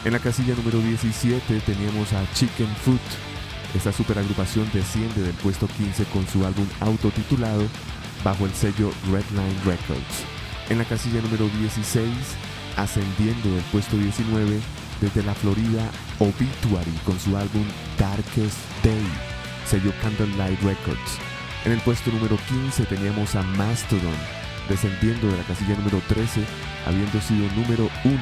En 0.06 0.14
la 0.14 0.20
casilla 0.20 0.56
número 0.56 0.80
17 0.80 1.60
teníamos 1.60 2.12
a 2.14 2.26
Chicken 2.34 2.70
Foot. 2.84 3.02
Esta 3.76 3.92
superagrupación 3.92 4.68
desciende 4.74 5.22
del 5.22 5.36
puesto 5.36 5.68
15 5.68 6.06
con 6.06 6.28
su 6.28 6.44
álbum 6.44 6.66
autotitulado 6.80 7.68
bajo 8.24 8.46
el 8.46 8.54
sello 8.54 8.90
Redline 9.12 9.64
Records. 9.64 10.26
En 10.70 10.80
la 10.80 10.86
casilla 10.86 11.22
número 11.22 11.48
16, 11.60 12.10
ascendiendo 12.78 13.54
del 13.54 13.64
puesto 13.72 13.96
19 13.96 14.60
desde 15.02 15.24
la 15.24 15.36
Florida, 15.36 15.88
Obituary 16.18 16.98
con 17.06 17.20
su 17.20 17.38
álbum 17.38 17.66
Darkest 18.00 18.58
Day, 18.84 19.06
sello 19.68 19.94
Candlelight 20.02 20.60
Records. 20.64 21.33
En 21.66 21.72
el 21.72 21.80
puesto 21.80 22.12
número 22.12 22.38
15 22.50 22.86
teníamos 22.86 23.36
a 23.36 23.42
Mastodon, 23.42 24.18
descendiendo 24.68 25.28
de 25.28 25.38
la 25.38 25.44
casilla 25.44 25.76
número 25.78 26.02
13, 26.10 26.42
habiendo 26.86 27.22
sido 27.22 27.48
número 27.56 27.90
1, 28.04 28.18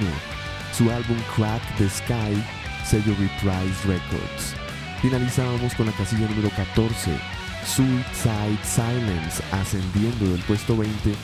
su 0.78 0.92
álbum 0.92 1.18
Crack 1.36 1.62
the 1.78 1.90
Sky, 1.90 2.38
sello 2.86 3.16
Reprise 3.18 3.88
Records. 3.88 4.56
Finalizábamos 5.02 5.74
con 5.74 5.88
la 5.88 5.92
casilla 5.94 6.28
número 6.28 6.52
14, 6.56 7.18
Suicide 7.66 8.60
Silence, 8.64 9.44
ascendiendo 9.52 10.26
del 10.26 10.42
puesto 10.42 10.78
20 10.78 11.16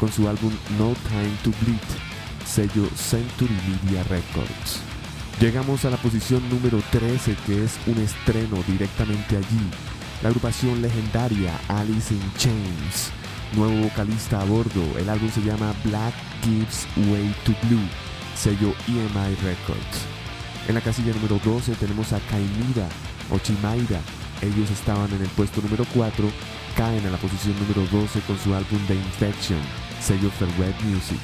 con 0.00 0.10
su 0.10 0.26
álbum 0.30 0.52
No 0.78 0.94
Time 1.08 1.36
to 1.44 1.50
Bleed, 1.60 1.78
sello 2.46 2.88
Century 2.96 3.54
Media 3.84 4.02
Records. 4.04 4.80
Llegamos 5.40 5.84
a 5.84 5.90
la 5.90 5.98
posición 5.98 6.42
número 6.48 6.80
13, 6.90 7.36
que 7.44 7.64
es 7.64 7.78
un 7.86 7.98
estreno 7.98 8.62
directamente 8.66 9.36
allí. 9.36 9.95
La 10.22 10.30
agrupación 10.30 10.80
legendaria 10.80 11.52
Alice 11.68 12.14
in 12.14 12.32
Chains, 12.38 13.10
nuevo 13.54 13.82
vocalista 13.82 14.40
a 14.40 14.44
bordo. 14.44 14.82
El 14.98 15.10
álbum 15.10 15.30
se 15.30 15.42
llama 15.42 15.74
Black 15.84 16.14
Gives 16.42 16.86
Way 16.96 17.34
to 17.44 17.52
Blue, 17.66 17.86
sello 18.34 18.74
EMI 18.88 19.34
Records. 19.44 20.06
En 20.68 20.74
la 20.74 20.80
casilla 20.80 21.12
número 21.12 21.38
12 21.44 21.74
tenemos 21.74 22.14
a 22.14 22.20
Kaimira 22.30 22.88
o 23.30 23.38
Chimaira. 23.38 24.00
Ellos 24.40 24.70
estaban 24.70 25.12
en 25.12 25.20
el 25.20 25.28
puesto 25.28 25.60
número 25.60 25.84
4, 25.94 26.28
caen 26.76 27.06
a 27.06 27.10
la 27.10 27.18
posición 27.18 27.54
número 27.60 27.86
12 27.92 28.20
con 28.20 28.38
su 28.38 28.54
álbum 28.54 28.80
The 28.88 28.94
Infection, 28.94 29.60
sello 30.00 30.30
Red 30.58 30.74
Music. 30.84 31.20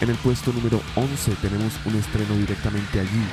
En 0.00 0.08
el 0.08 0.16
puesto 0.16 0.52
número 0.52 0.80
11 0.96 1.32
tenemos 1.42 1.74
un 1.84 1.96
estreno 1.96 2.34
directamente 2.34 2.98
allí. 2.98 3.24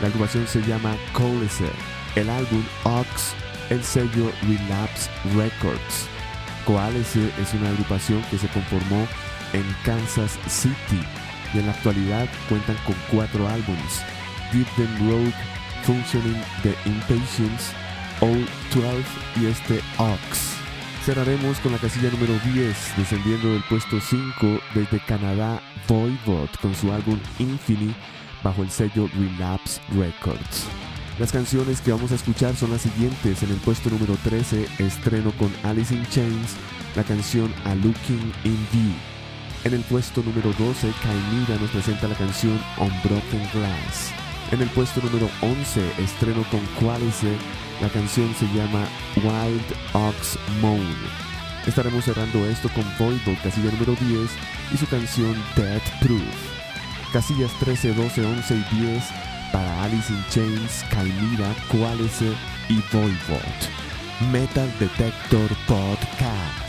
La 0.00 0.08
agrupación 0.08 0.48
se 0.48 0.60
llama 0.62 0.96
Coalescer. 1.12 1.72
El 2.16 2.28
álbum 2.28 2.62
Ox, 2.84 3.34
el 3.72 3.82
sello 3.82 4.30
Relapse 4.42 5.10
Records. 5.34 6.06
Coalescer 6.66 7.32
es 7.40 7.54
una 7.54 7.70
agrupación 7.70 8.22
que 8.30 8.36
se 8.36 8.48
conformó 8.48 9.08
en 9.54 9.64
Kansas 9.84 10.38
City 10.46 11.02
y 11.54 11.58
en 11.58 11.66
la 11.66 11.72
actualidad 11.72 12.28
cuentan 12.48 12.76
con 12.84 12.94
cuatro 13.10 13.48
álbums. 13.48 14.02
Deep 14.52 14.66
Them 14.76 15.10
Rogue, 15.10 15.32
Functioning 15.84 16.40
the 16.62 16.74
Impatience, 16.84 17.72
Old 18.20 18.46
12 18.74 19.02
y 19.40 19.46
este 19.46 19.80
Ox. 19.96 20.56
Cerraremos 21.04 21.58
con 21.60 21.72
la 21.72 21.78
casilla 21.78 22.10
número 22.10 22.34
10, 22.52 22.96
descendiendo 22.96 23.52
del 23.52 23.64
puesto 23.64 23.98
5 24.00 24.60
desde 24.74 25.00
Canadá, 25.06 25.60
Voivod 25.88 26.50
con 26.60 26.74
su 26.74 26.92
álbum 26.92 27.18
Infinity 27.38 27.94
bajo 28.42 28.62
el 28.62 28.70
sello 28.70 29.08
Relapse 29.18 29.80
Records. 29.94 30.68
Las 31.22 31.30
canciones 31.30 31.80
que 31.80 31.92
vamos 31.92 32.10
a 32.10 32.16
escuchar 32.16 32.56
son 32.56 32.72
las 32.72 32.82
siguientes. 32.82 33.44
En 33.44 33.50
el 33.52 33.58
puesto 33.58 33.88
número 33.90 34.16
13, 34.24 34.66
estreno 34.80 35.30
con 35.38 35.54
Alice 35.62 35.94
in 35.94 36.04
Chains, 36.06 36.56
la 36.96 37.04
canción 37.04 37.54
A 37.64 37.76
Looking 37.76 38.32
in 38.42 38.66
View. 38.72 38.92
En 39.62 39.74
el 39.74 39.82
puesto 39.82 40.20
número 40.24 40.52
12, 40.54 40.92
Kaimira 41.00 41.60
nos 41.60 41.70
presenta 41.70 42.08
la 42.08 42.16
canción 42.16 42.60
Unbroken 42.76 43.48
Glass. 43.54 44.10
En 44.50 44.62
el 44.62 44.68
puesto 44.70 45.00
número 45.00 45.30
11, 45.42 46.02
estreno 46.02 46.44
con 46.50 46.58
Qualice, 46.80 47.36
la 47.80 47.88
canción 47.90 48.34
se 48.34 48.46
llama 48.46 48.84
Wild 49.14 49.76
Ox 49.92 50.36
Moan. 50.60 50.96
Estaremos 51.68 52.04
cerrando 52.04 52.44
esto 52.46 52.68
con 52.70 52.82
Voivod, 52.98 53.40
casilla 53.44 53.70
número 53.70 53.94
10, 53.94 54.28
y 54.74 54.76
su 54.76 54.88
canción 54.88 55.36
Death 55.54 55.88
Proof. 56.00 57.12
Casillas 57.12 57.52
13, 57.60 57.94
12, 57.94 58.26
11 58.26 58.54
y 58.56 58.80
10 58.80 59.31
para 59.52 59.84
Alice 59.84 60.12
in 60.12 60.24
Chains, 60.30 60.84
Kaimira, 60.90 61.54
Qualice 61.70 62.32
y 62.68 62.82
Voivod. 62.92 63.82
Metal 64.32 64.70
Detector 64.78 65.48
Podcast. 65.66 66.61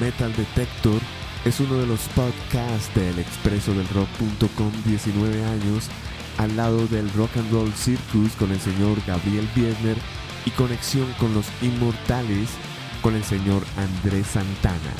Metal 0.00 0.34
Detector 0.34 1.00
es 1.44 1.60
uno 1.60 1.76
de 1.76 1.86
los 1.86 2.00
podcasts 2.08 2.92
del 2.96 3.16
expreso 3.20 3.72
del 3.74 3.88
rock.com 3.90 4.72
19 4.84 5.44
años 5.44 5.88
al 6.38 6.56
lado 6.56 6.84
del 6.88 7.08
Rock 7.12 7.36
and 7.36 7.52
Roll 7.52 7.72
Circus 7.72 8.32
con 8.32 8.50
el 8.50 8.58
señor 8.58 8.98
Gabriel 9.06 9.48
Biesner 9.54 9.96
y 10.46 10.50
conexión 10.50 11.06
con 11.20 11.32
los 11.32 11.46
inmortales 11.62 12.48
con 13.02 13.14
el 13.14 13.22
señor 13.22 13.62
Andrés 13.76 14.26
Santana. 14.26 14.92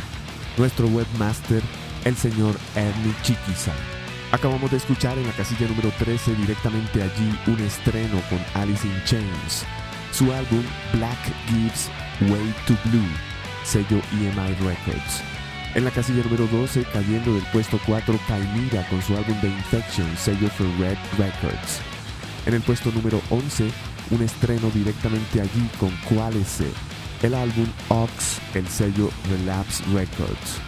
Nuestro 0.57 0.87
webmaster, 0.87 1.63
el 2.05 2.17
señor 2.17 2.55
Ernie 2.77 3.15
Chiquiza. 3.23 3.73
Acabamos 4.31 4.71
de 4.71 4.77
escuchar 4.77 5.19
en 5.19 5.27
la 5.27 5.33
casilla 5.33 5.67
número 5.67 5.91
13 5.99 6.37
directamente 6.37 7.03
allí 7.03 7.37
un 7.49 7.59
estreno 7.59 8.21
con 8.31 8.39
Alice 8.55 8.87
in 8.87 9.03
Chains, 9.05 9.65
su 10.13 10.33
álbum 10.33 10.63
Black 10.93 11.19
Gives 11.49 11.91
Way 12.21 12.55
to 12.69 12.75
Blue 12.89 13.36
sello 13.67 14.01
EMI 14.13 14.55
Records. 14.65 15.23
En 15.75 15.85
la 15.85 15.91
casilla 15.91 16.23
número 16.23 16.47
12, 16.47 16.85
cayendo 16.93 17.35
del 17.35 17.45
puesto 17.53 17.79
4, 17.85 18.19
Caimira 18.29 18.89
con 18.89 19.03
su 19.03 19.17
álbum 19.17 19.39
The 19.41 19.49
Infection, 19.49 20.17
sello 20.17 20.49
for 20.49 20.67
Red 20.79 20.97
Records. 21.19 21.81
En 22.47 22.55
el 22.55 22.63
puesto 22.63 22.91
número 22.93 23.21
11, 23.29 23.71
un 24.13 24.23
estreno 24.23 24.71
directamente 24.71 25.41
allí 25.41 25.69
con 25.79 25.91
Qualice, 26.09 26.69
el 27.23 27.35
álbum 27.35 27.67
Ox, 27.89 28.39
el 28.55 28.67
sello 28.69 29.11
Relapse 29.29 29.83
Records. 29.93 30.61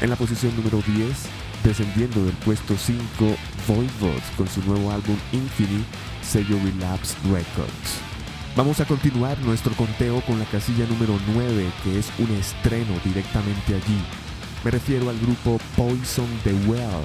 En 0.00 0.10
la 0.10 0.16
posición 0.16 0.54
número 0.56 0.82
10, 0.86 1.08
descendiendo 1.64 2.24
del 2.24 2.34
puesto 2.44 2.76
5, 2.76 3.02
Voivod 3.66 4.22
con 4.36 4.48
su 4.48 4.62
nuevo 4.64 4.92
álbum 4.92 5.16
Infinity, 5.32 5.84
sello 6.22 6.58
Relapse 6.62 7.16
Records. 7.24 8.13
Vamos 8.56 8.78
a 8.78 8.84
continuar 8.84 9.36
nuestro 9.40 9.74
conteo 9.74 10.20
con 10.20 10.38
la 10.38 10.44
casilla 10.44 10.86
número 10.86 11.18
9, 11.34 11.72
que 11.82 11.98
es 11.98 12.08
un 12.20 12.30
estreno 12.36 12.94
directamente 13.04 13.74
allí. 13.74 14.00
Me 14.62 14.70
refiero 14.70 15.10
al 15.10 15.18
grupo 15.18 15.58
Poison 15.76 16.28
the 16.44 16.52
Well. 16.68 17.02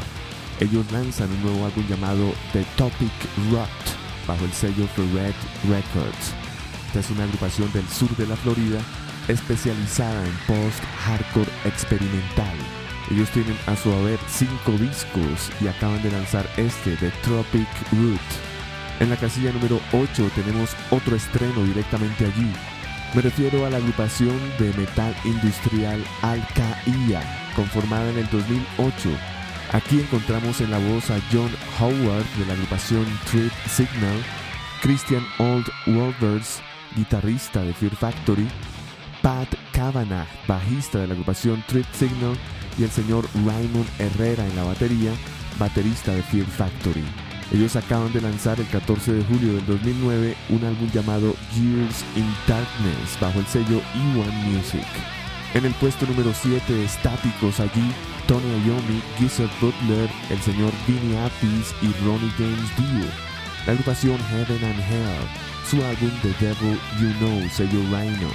Ellos 0.59 0.85
lanzan 0.91 1.31
un 1.31 1.41
nuevo 1.41 1.65
álbum 1.65 1.87
llamado 1.87 2.33
The 2.53 2.63
Topic 2.77 3.11
Rot 3.51 3.67
bajo 4.27 4.45
el 4.45 4.53
sello 4.53 4.85
For 4.95 5.03
Red 5.11 5.33
Records. 5.67 6.35
Esta 6.85 6.99
es 6.99 7.09
una 7.09 7.23
agrupación 7.23 7.73
del 7.73 7.87
sur 7.87 8.15
de 8.15 8.27
la 8.27 8.35
Florida 8.35 8.79
especializada 9.27 10.23
en 10.23 10.37
post-hardcore 10.45 11.49
experimental. 11.65 12.57
Ellos 13.09 13.29
tienen 13.31 13.57
a 13.65 13.75
su 13.75 13.91
haber 13.91 14.19
cinco 14.27 14.73
discos 14.73 15.49
y 15.61 15.67
acaban 15.67 16.03
de 16.03 16.11
lanzar 16.11 16.47
este, 16.57 16.95
The 16.97 17.09
Tropic 17.23 17.67
Root. 17.93 18.48
En 18.99 19.09
la 19.09 19.15
casilla 19.15 19.53
número 19.53 19.79
8 19.93 20.29
tenemos 20.35 20.75
otro 20.91 21.15
estreno 21.15 21.63
directamente 21.63 22.25
allí. 22.25 22.51
Me 23.13 23.21
refiero 23.21 23.65
a 23.65 23.69
la 23.69 23.77
agrupación 23.77 24.37
de 24.59 24.73
metal 24.73 25.15
industrial 25.23 26.03
Alcaía, 26.21 27.21
conformada 27.55 28.09
en 28.11 28.17
el 28.17 28.29
2008. 28.29 29.09
Aquí 29.71 30.01
encontramos 30.01 30.59
en 30.59 30.71
la 30.71 30.79
voz 30.79 31.09
a 31.11 31.19
John 31.31 31.49
Howard 31.79 32.25
de 32.37 32.45
la 32.45 32.53
agrupación 32.53 33.05
Trip 33.31 33.51
Signal, 33.67 34.21
Christian 34.81 35.25
Old 35.37 35.67
Wolvers, 35.85 36.61
guitarrista 36.95 37.63
de 37.63 37.73
Fear 37.73 37.95
Factory, 37.95 38.47
Pat 39.21 39.47
Kavanagh, 39.71 40.27
bajista 40.45 40.99
de 40.99 41.07
la 41.07 41.13
agrupación 41.13 41.63
Trip 41.67 41.85
Signal, 41.93 42.37
y 42.77 42.83
el 42.83 42.89
señor 42.91 43.25
Raymond 43.45 43.87
Herrera 43.97 44.45
en 44.45 44.55
la 44.55 44.63
batería, 44.63 45.11
baterista 45.57 46.13
de 46.13 46.23
Fear 46.23 46.45
Factory. 46.45 47.28
Ellos 47.51 47.75
acaban 47.75 48.13
de 48.13 48.21
lanzar 48.21 48.59
el 48.59 48.67
14 48.67 49.13
de 49.13 49.23
julio 49.23 49.53
del 49.53 49.65
2009 49.65 50.35
un 50.49 50.63
álbum 50.65 50.89
llamado 50.91 51.35
Years 51.55 52.05
in 52.15 52.27
Darkness 52.47 53.17
bajo 53.19 53.39
el 53.39 53.47
sello 53.47 53.81
E1 53.95 54.31
Music. 54.45 54.85
En 55.55 55.65
el 55.65 55.73
puesto 55.73 56.05
número 56.05 56.31
7 56.31 56.83
estáticos 56.83 57.59
allí, 57.59 57.91
Tony 58.27 58.43
Iommi, 58.67 59.01
Gizzard 59.17 59.49
Butler, 59.59 60.07
el 60.29 60.39
señor 60.41 60.71
Vinny 60.87 61.17
Appice 61.17 61.73
y 61.81 61.87
Ronnie 62.05 62.31
James 62.37 62.77
Dio. 62.77 63.09
La 63.65 63.73
agrupación 63.73 64.19
Heaven 64.29 64.63
and 64.63 64.79
Hell, 64.79 65.27
su 65.67 65.83
álbum 65.83 66.11
The 66.21 66.45
Devil 66.45 66.79
You 67.01 67.13
Know, 67.17 67.49
sello 67.49 67.81
Rhino. 67.89 68.29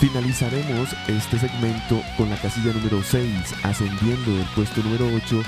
Finalizaremos 0.00 0.88
este 1.06 1.38
segmento 1.38 2.02
con 2.16 2.30
la 2.30 2.36
casilla 2.36 2.72
número 2.72 3.02
6, 3.02 3.30
ascendiendo 3.62 4.34
del 4.34 4.46
puesto 4.54 4.82
número 4.82 5.06
8, 5.26 5.42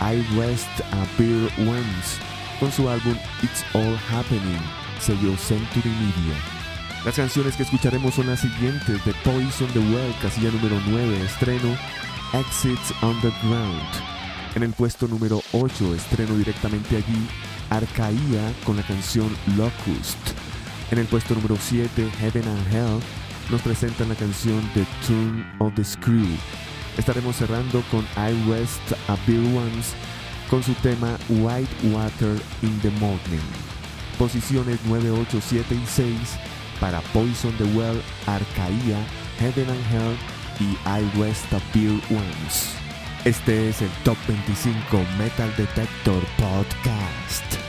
I 0.00 0.38
Rest 0.38 0.80
a 0.92 1.02
Once, 1.60 2.18
con 2.60 2.72
su 2.72 2.88
álbum 2.88 3.14
It's 3.42 3.64
All 3.74 3.98
Happening, 4.10 4.60
sello 5.00 5.36
Century 5.36 5.90
Media. 5.90 6.34
Las 7.04 7.16
canciones 7.16 7.56
que 7.56 7.62
escucharemos 7.64 8.14
son 8.14 8.26
las 8.28 8.40
siguientes: 8.40 9.02
The 9.04 9.14
Poison 9.24 9.68
the 9.72 9.78
Well, 9.78 10.14
casilla 10.22 10.50
número 10.50 10.80
9, 10.86 11.22
estreno 11.24 11.76
Exits 12.32 12.92
Underground. 13.02 14.14
En 14.54 14.62
el 14.62 14.72
puesto 14.72 15.08
número 15.08 15.42
8, 15.52 15.94
estreno 15.94 16.36
directamente 16.36 16.96
allí 16.96 17.28
Arcaía 17.70 18.52
con 18.64 18.76
la 18.76 18.82
canción 18.82 19.28
Locust. 19.56 20.18
En 20.90 20.98
el 20.98 21.06
puesto 21.06 21.34
número 21.34 21.56
7, 21.60 22.10
Heaven 22.20 22.48
and 22.48 22.74
Hell 22.74 23.00
nos 23.50 23.60
presentan 23.62 24.08
la 24.08 24.14
canción 24.14 24.60
The 24.74 24.86
Turn 25.06 25.44
of 25.58 25.74
the 25.74 25.84
Screw. 25.84 26.36
Estaremos 26.96 27.36
cerrando 27.36 27.82
con 27.90 28.06
I 28.16 28.32
Rest 28.48 28.92
a 29.08 29.16
Bill 29.26 29.56
Once 29.56 29.94
con 30.48 30.62
su 30.62 30.72
tema 30.74 31.16
White 31.28 31.88
Water 31.92 32.36
in 32.62 32.80
the 32.80 32.90
Morning. 33.00 33.44
Posiciones 34.18 34.78
9, 34.86 35.10
8, 35.10 35.40
7 35.40 35.74
y 35.74 35.86
6 35.86 36.14
para 36.80 37.00
Poison 37.12 37.52
the 37.58 37.64
Well, 37.76 38.00
Arcaía, 38.26 38.98
Heaven 39.38 39.68
and 39.68 39.92
Hell 39.92 40.16
y 40.60 40.76
I 40.86 41.10
Rest 41.18 41.52
a 41.52 41.60
Bill 41.72 42.00
Once. 42.10 42.84
Este 43.24 43.70
es 43.70 43.82
el 43.82 43.90
Top 44.04 44.18
25 44.28 45.04
Metal 45.18 45.52
Detector 45.56 46.22
Podcast. 46.36 47.63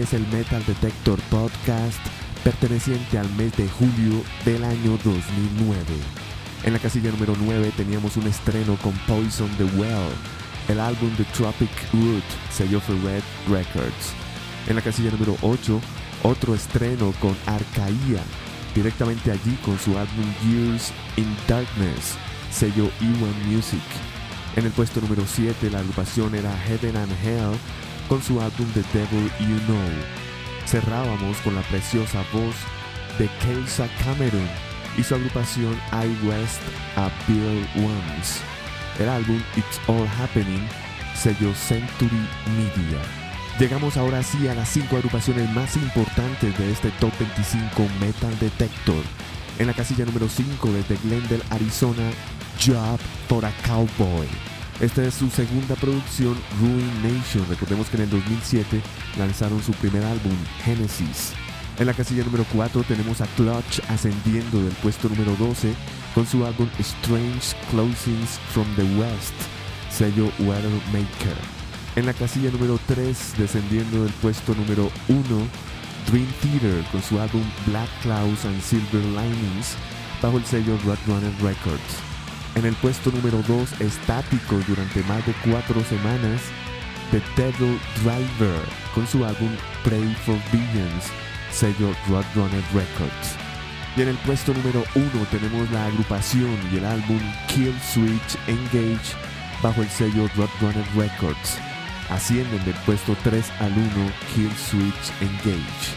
Es 0.00 0.14
el 0.14 0.26
Metal 0.28 0.64
Detector 0.64 1.20
Podcast 1.28 1.98
perteneciente 2.42 3.18
al 3.18 3.30
mes 3.34 3.54
de 3.58 3.68
julio 3.68 4.24
del 4.46 4.64
año 4.64 4.92
2009. 5.04 5.84
En 6.64 6.72
la 6.72 6.78
casilla 6.78 7.10
número 7.10 7.34
9 7.38 7.70
teníamos 7.76 8.16
un 8.16 8.26
estreno 8.26 8.76
con 8.76 8.94
Poison 9.06 9.50
the 9.58 9.64
Well, 9.78 10.08
el 10.68 10.80
álbum 10.80 11.14
The 11.18 11.24
Tropic 11.36 11.68
Root, 11.92 12.24
sello 12.50 12.80
for 12.80 12.96
Red 13.04 13.22
Records. 13.50 14.14
En 14.68 14.76
la 14.76 14.80
casilla 14.80 15.10
número 15.10 15.36
8, 15.42 15.78
otro 16.22 16.54
estreno 16.54 17.12
con 17.20 17.36
Arcaía, 17.44 18.22
directamente 18.74 19.30
allí 19.30 19.54
con 19.62 19.78
su 19.78 19.98
álbum 19.98 20.24
Years 20.48 20.94
in 21.18 21.36
Darkness, 21.46 22.14
sello 22.50 22.90
E1 23.02 23.54
Music. 23.54 23.84
En 24.56 24.64
el 24.64 24.72
puesto 24.72 25.02
número 25.02 25.24
7 25.26 25.68
la 25.68 25.80
agrupación 25.80 26.34
era 26.34 26.56
Heaven 26.56 26.96
and 26.96 27.12
Hell 27.22 27.58
con 28.10 28.20
su 28.20 28.40
álbum 28.40 28.66
The 28.74 28.82
Devil 28.92 29.30
You 29.38 29.56
Know. 29.66 29.78
Cerrábamos 30.66 31.36
con 31.38 31.54
la 31.54 31.62
preciosa 31.62 32.24
voz 32.32 32.56
de 33.18 33.30
Kelsa 33.40 33.88
Cameron 34.04 34.48
y 34.98 35.04
su 35.04 35.14
agrupación 35.14 35.72
I 35.92 36.26
West 36.26 36.60
a 36.96 37.08
Bill 37.28 37.64
Once. 37.76 38.40
El 38.98 39.08
álbum 39.08 39.40
It's 39.56 39.80
All 39.86 40.08
Happening 40.20 40.68
sello 41.14 41.54
Century 41.54 42.26
Media. 42.56 43.00
Llegamos 43.60 43.96
ahora 43.96 44.24
sí 44.24 44.48
a 44.48 44.54
las 44.54 44.68
5 44.70 44.96
agrupaciones 44.96 45.48
más 45.52 45.76
importantes 45.76 46.58
de 46.58 46.72
este 46.72 46.90
Top 46.98 47.12
25 47.20 47.86
Metal 48.00 48.36
Detector. 48.40 49.04
En 49.60 49.68
la 49.68 49.72
casilla 49.72 50.04
número 50.04 50.28
5 50.28 50.68
desde 50.72 50.96
Glendale, 50.96 51.44
Arizona, 51.50 52.10
Job 52.58 52.98
for 53.28 53.44
a 53.44 53.52
Cowboy. 53.64 54.26
Esta 54.80 55.04
es 55.04 55.12
su 55.12 55.28
segunda 55.28 55.74
producción, 55.76 56.34
Ruin 56.58 57.02
Nation. 57.02 57.46
Recordemos 57.50 57.88
que 57.90 57.98
en 57.98 58.04
el 58.04 58.10
2007 58.10 58.80
lanzaron 59.18 59.62
su 59.62 59.72
primer 59.72 60.02
álbum, 60.02 60.32
Genesis. 60.64 61.34
En 61.78 61.86
la 61.86 61.92
casilla 61.92 62.24
número 62.24 62.46
4 62.50 62.82
tenemos 62.84 63.20
a 63.20 63.26
Clutch 63.36 63.80
ascendiendo 63.88 64.62
del 64.62 64.72
puesto 64.82 65.10
número 65.10 65.36
12 65.36 65.74
con 66.14 66.26
su 66.26 66.46
álbum 66.46 66.66
Strange 66.78 67.54
Closings 67.70 68.38
from 68.54 68.66
the 68.76 68.84
West, 68.98 69.34
sello 69.90 70.32
Maker. 70.38 71.36
En 71.96 72.06
la 72.06 72.14
casilla 72.14 72.50
número 72.50 72.78
3, 72.86 73.34
descendiendo 73.36 74.04
del 74.04 74.12
puesto 74.14 74.54
número 74.54 74.90
1, 75.08 75.20
Dream 76.10 76.28
Theater 76.40 76.84
con 76.90 77.02
su 77.02 77.20
álbum 77.20 77.42
Black 77.66 77.88
Clouds 78.00 78.46
and 78.46 78.62
Silver 78.62 79.04
Linings 79.04 79.76
bajo 80.22 80.38
el 80.38 80.44
sello 80.46 80.78
Roadrunner 80.86 81.32
Records. 81.42 82.09
En 82.56 82.66
el 82.66 82.74
puesto 82.74 83.10
número 83.10 83.42
2, 83.46 83.80
estático 83.80 84.58
durante 84.66 85.02
más 85.04 85.24
de 85.24 85.34
4 85.44 85.84
semanas, 85.84 86.42
The 87.10 87.22
Devil 87.36 87.78
Driver 88.02 88.60
con 88.94 89.06
su 89.06 89.24
álbum 89.24 89.50
Pray 89.84 90.14
for 90.26 90.36
Billions, 90.52 91.04
sello 91.52 91.94
Roadrunner 92.08 92.62
Records. 92.74 93.36
Y 93.96 94.02
en 94.02 94.08
el 94.08 94.16
puesto 94.18 94.52
número 94.52 94.84
1 94.94 95.06
tenemos 95.30 95.70
la 95.70 95.86
agrupación 95.86 96.58
y 96.72 96.78
el 96.78 96.84
álbum 96.84 97.20
Kill 97.48 97.74
Switch 97.80 98.38
Engage 98.46 99.14
bajo 99.62 99.82
el 99.82 99.88
sello 99.88 100.28
Roadrunner 100.36 100.86
Records. 100.96 101.58
Ascienden 102.10 102.64
del 102.64 102.74
puesto 102.86 103.16
3 103.22 103.50
al 103.60 103.72
1 103.72 103.88
Kill 104.34 104.52
Switch 104.56 105.12
Engage. 105.20 105.94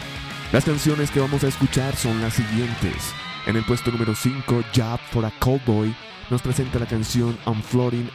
Las 0.52 0.64
canciones 0.64 1.10
que 1.10 1.20
vamos 1.20 1.42
a 1.42 1.48
escuchar 1.48 1.96
son 1.96 2.20
las 2.20 2.34
siguientes. 2.34 3.12
En 3.46 3.56
el 3.56 3.64
puesto 3.64 3.90
número 3.90 4.14
5, 4.14 4.62
Job 4.74 5.00
for 5.10 5.24
a 5.24 5.32
Cowboy 5.40 5.94
nos 6.30 6.42
presenta 6.42 6.78
la 6.78 6.86
canción 6.86 7.36
I'm 7.46 7.62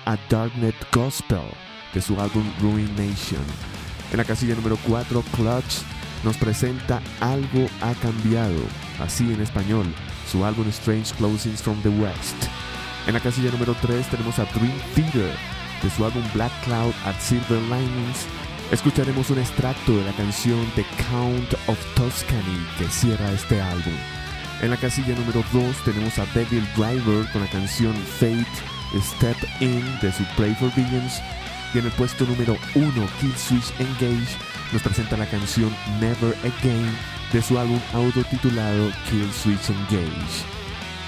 a 0.06 0.18
Darknet 0.30 0.76
Gospel 0.94 1.42
de 1.94 2.02
su 2.02 2.20
álbum 2.20 2.44
Ruin 2.60 2.90
Nation. 2.96 3.44
En 4.12 4.18
la 4.18 4.24
casilla 4.24 4.56
número 4.56 4.78
4, 4.88 5.24
Clutch 5.36 5.84
nos 6.24 6.38
presenta 6.38 7.02
Algo 7.20 7.68
ha 7.82 7.94
cambiado, 7.96 8.62
así 9.00 9.32
en 9.32 9.42
español, 9.42 9.86
su 10.30 10.44
álbum 10.44 10.68
Strange 10.70 11.14
Closings 11.16 11.62
from 11.62 11.82
the 11.82 11.90
West. 11.90 12.36
En 13.08 13.14
la 13.14 13.20
casilla 13.20 13.52
número 13.52 13.76
3 13.82 14.08
tenemos 14.08 14.40
a 14.40 14.46
Dream 14.46 14.78
Theater 14.96 15.36
de 15.84 15.90
su 15.90 16.06
álbum 16.06 16.24
Black 16.34 16.52
Cloud 16.64 16.94
at 17.06 17.20
Silver 17.20 17.62
Linings. 17.64 18.26
Escucharemos 18.72 19.30
un 19.30 19.40
extracto 19.40 19.96
de 19.96 20.04
la 20.04 20.12
canción 20.14 20.60
The 20.76 20.86
Count 21.10 21.54
of 21.68 21.80
Tuscany 21.96 22.68
que 22.78 22.88
cierra 22.88 23.32
este 23.32 23.62
álbum. 23.62 24.19
En 24.62 24.70
la 24.70 24.78
casilla 24.78 25.16
número 25.16 25.42
2 25.54 25.84
tenemos 25.86 26.20
a 26.20 26.26
Devil 26.34 26.68
Driver 26.76 27.26
con 27.32 27.42
la 27.42 27.50
canción 27.50 27.94
Fate 28.20 28.46
Step 29.00 29.38
In 29.62 29.84
de 30.02 30.12
su 30.12 30.24
Pray 30.36 30.54
for 30.56 30.70
Billions. 30.76 31.22
Y 31.74 31.80
en 31.80 31.86
el 31.86 31.92
puesto 31.92 32.26
número 32.26 32.58
1, 32.76 32.92
Kill 33.22 33.38
Switch 33.38 33.72
Engage 33.80 34.38
nos 34.74 34.82
presenta 34.82 35.16
la 35.16 35.28
canción 35.28 35.74
Never 36.02 36.36
Again 36.40 36.98
de 37.32 37.42
su 37.42 37.58
álbum 37.58 37.80
autotitulado 37.94 38.92
Kill 39.10 39.32
Switch 39.32 39.70
Engage. 39.70 40.44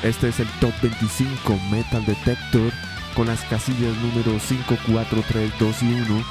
Este 0.03 0.29
es 0.29 0.39
el 0.39 0.47
Top 0.61 0.73
25 0.81 1.59
Metal 1.69 2.05
Detector 2.05 2.71
con 3.15 3.27
las 3.27 3.41
casillas 3.45 3.97
número 3.97 4.39
5, 4.39 4.77
4, 4.89 5.23
3, 5.27 5.51
2 5.59 5.83
y 5.83 5.93
1 5.93 6.23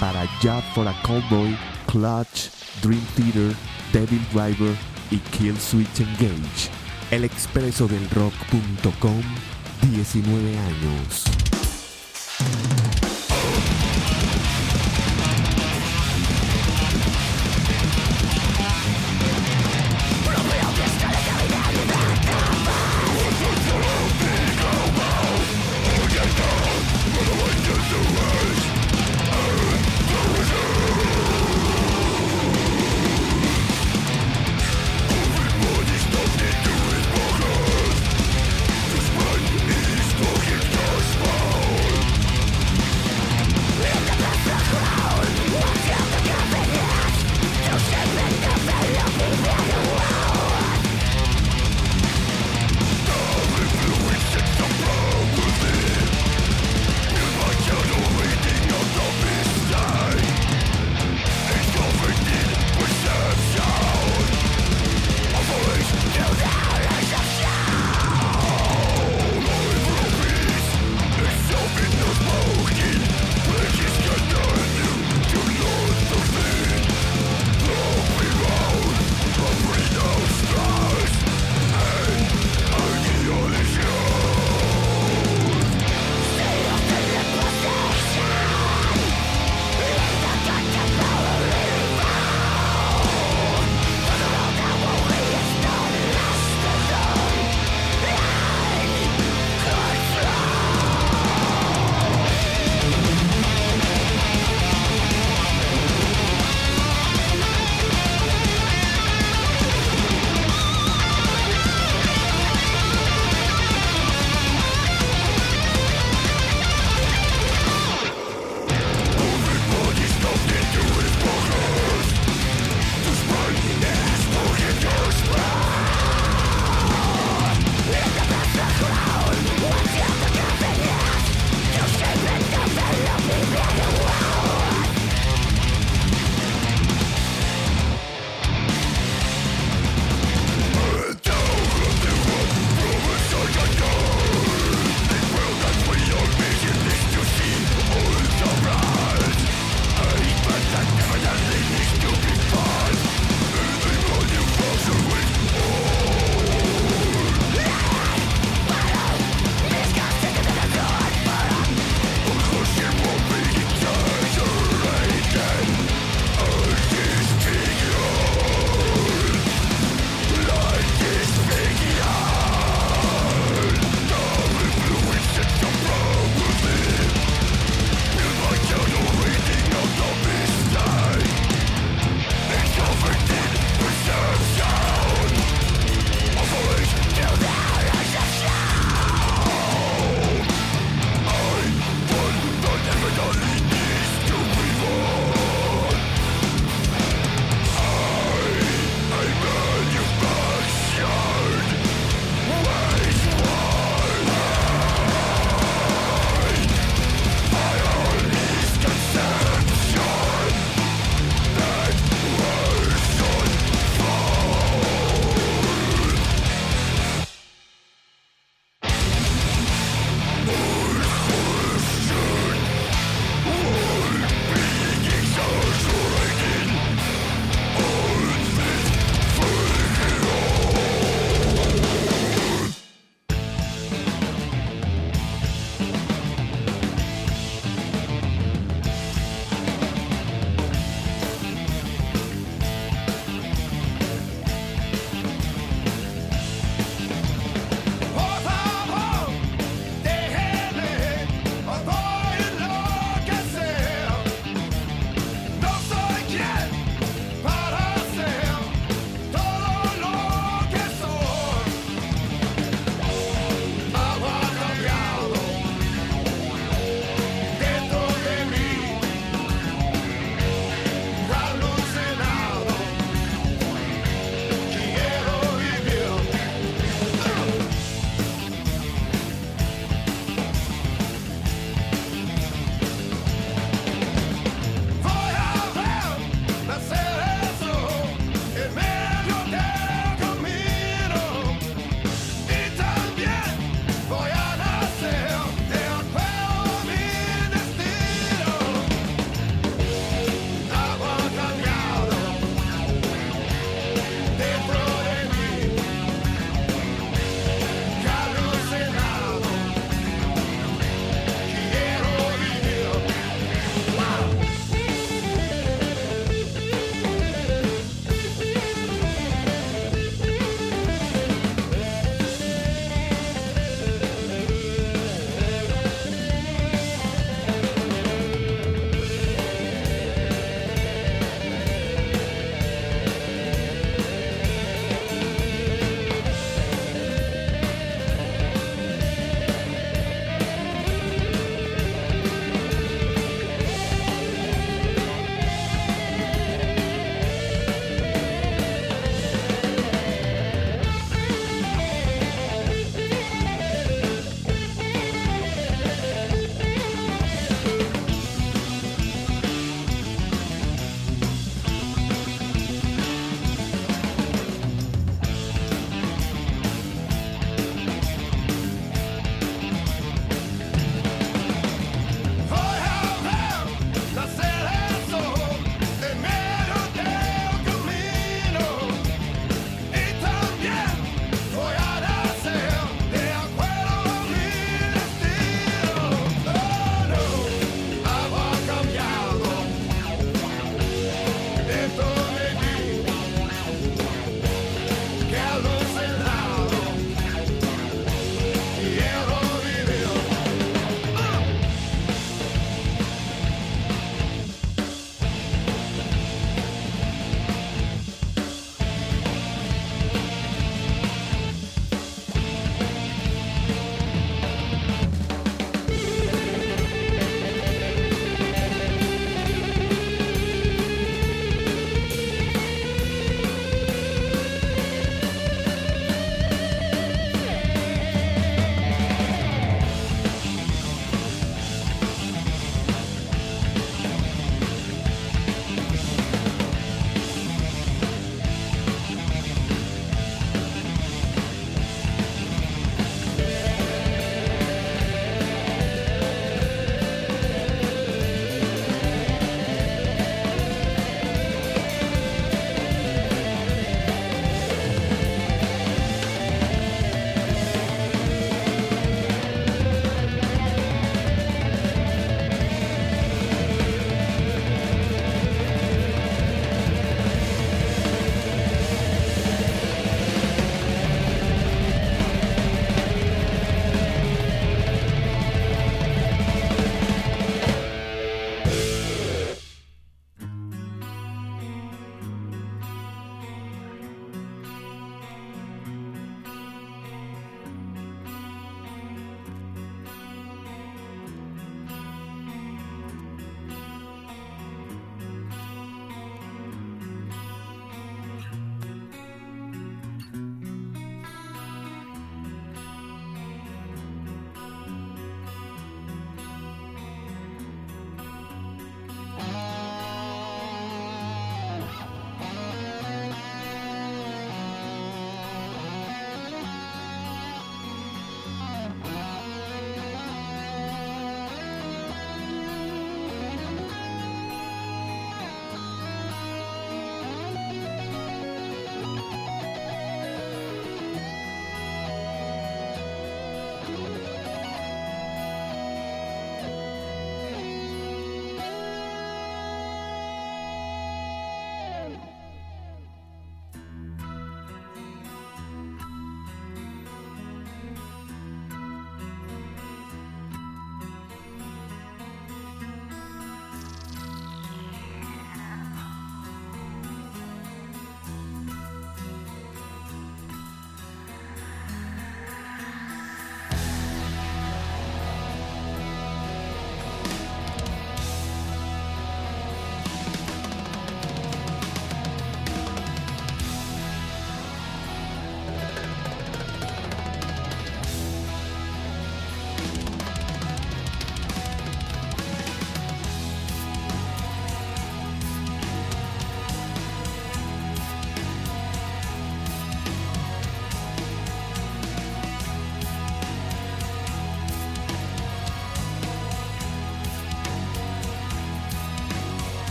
para 0.00 0.26
Job 0.42 0.62
for 0.74 0.88
a 0.88 0.94
Cowboy, 1.02 1.54
Clutch, 1.86 2.48
Dream 2.82 3.04
Theater, 3.14 3.54
Devil 3.92 4.22
Driver 4.32 4.74
y 5.12 5.18
Kill 5.36 5.58
Switch 5.58 6.00
Engage. 6.00 6.70
El 7.10 7.24
expreso 7.24 7.86
del 7.86 8.08
rock.com, 8.10 9.22
19 9.90 10.58
años. 10.58 11.24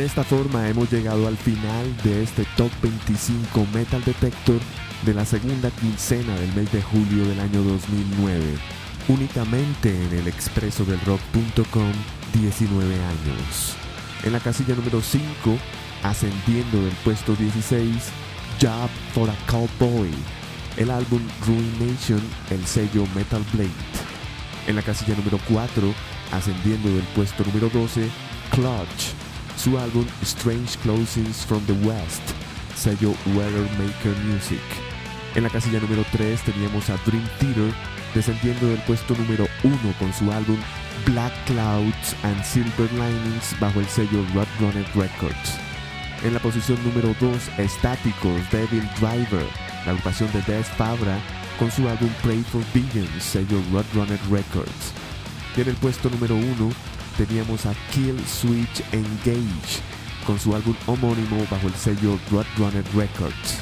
De 0.00 0.06
esta 0.06 0.24
forma 0.24 0.66
hemos 0.66 0.90
llegado 0.90 1.28
al 1.28 1.36
final 1.36 1.94
de 2.02 2.22
este 2.22 2.46
Top 2.56 2.70
25 2.80 3.66
Metal 3.74 4.02
Detector 4.02 4.58
de 5.04 5.12
la 5.12 5.26
segunda 5.26 5.70
quincena 5.70 6.34
del 6.36 6.54
mes 6.54 6.72
de 6.72 6.80
julio 6.80 7.26
del 7.26 7.38
año 7.38 7.62
2009, 7.62 8.42
únicamente 9.08 9.90
en 9.90 10.18
el 10.20 10.26
expreso 10.26 10.86
del 10.86 10.98
rock.com 11.02 11.92
19 12.32 12.94
años. 12.94 13.76
En 14.24 14.32
la 14.32 14.40
casilla 14.40 14.74
número 14.74 15.02
5, 15.02 15.22
ascendiendo 16.02 16.82
del 16.82 16.94
puesto 17.04 17.36
16, 17.36 17.94
Job 18.58 18.88
for 19.12 19.28
a 19.28 19.36
Cowboy, 19.50 20.08
el 20.78 20.90
álbum 20.90 21.20
Ruination, 21.46 22.22
el 22.48 22.64
sello 22.64 23.04
Metal 23.14 23.44
Blade. 23.52 23.68
En 24.66 24.76
la 24.76 24.82
casilla 24.82 25.14
número 25.14 25.38
4, 25.46 25.92
ascendiendo 26.32 26.88
del 26.88 27.04
puesto 27.14 27.44
número 27.44 27.68
12, 27.68 28.08
Clutch, 28.50 29.19
su 29.60 29.78
álbum 29.78 30.06
Strange 30.22 30.78
Closings 30.78 31.44
from 31.44 31.62
the 31.66 31.74
West, 31.86 32.22
sello 32.74 33.14
Weather 33.34 33.68
Maker 33.76 34.16
Music. 34.24 34.62
En 35.34 35.42
la 35.42 35.50
casilla 35.50 35.78
número 35.80 36.02
3 36.12 36.40
teníamos 36.40 36.88
a 36.88 36.96
Dream 37.04 37.28
Theater 37.38 37.70
descendiendo 38.14 38.68
del 38.68 38.80
puesto 38.84 39.14
número 39.16 39.46
1 39.62 39.76
con 39.98 40.14
su 40.14 40.32
álbum 40.32 40.56
Black 41.04 41.32
Clouds 41.44 42.16
and 42.22 42.42
Silver 42.42 42.90
Linings 42.92 43.54
bajo 43.60 43.80
el 43.80 43.86
sello 43.86 44.24
Roadrunner 44.32 44.86
Records. 44.94 45.58
En 46.24 46.32
la 46.32 46.40
posición 46.40 46.82
número 46.82 47.14
2, 47.20 47.58
Estáticos 47.58 48.40
Devil 48.50 48.88
Driver, 48.98 49.46
la 49.84 49.92
agrupación 49.92 50.30
de 50.32 50.40
Des 50.42 50.68
Fabra 50.68 51.18
con 51.58 51.70
su 51.70 51.86
álbum 51.86 52.08
Pray 52.22 52.42
for 52.44 52.62
Visions, 52.72 53.22
sello 53.22 53.60
Roadrunner 53.70 54.20
Records. 54.30 54.94
Y 55.54 55.60
en 55.60 55.68
el 55.68 55.76
puesto 55.76 56.08
número 56.08 56.34
1 56.34 56.89
teníamos 57.16 57.66
a 57.66 57.74
Kill 57.92 58.18
Switch 58.26 58.82
Engage 58.92 59.80
con 60.26 60.38
su 60.38 60.54
álbum 60.54 60.74
homónimo 60.86 61.44
bajo 61.50 61.66
el 61.66 61.74
sello 61.74 62.18
Roadrunner 62.30 62.84
Records. 62.94 63.58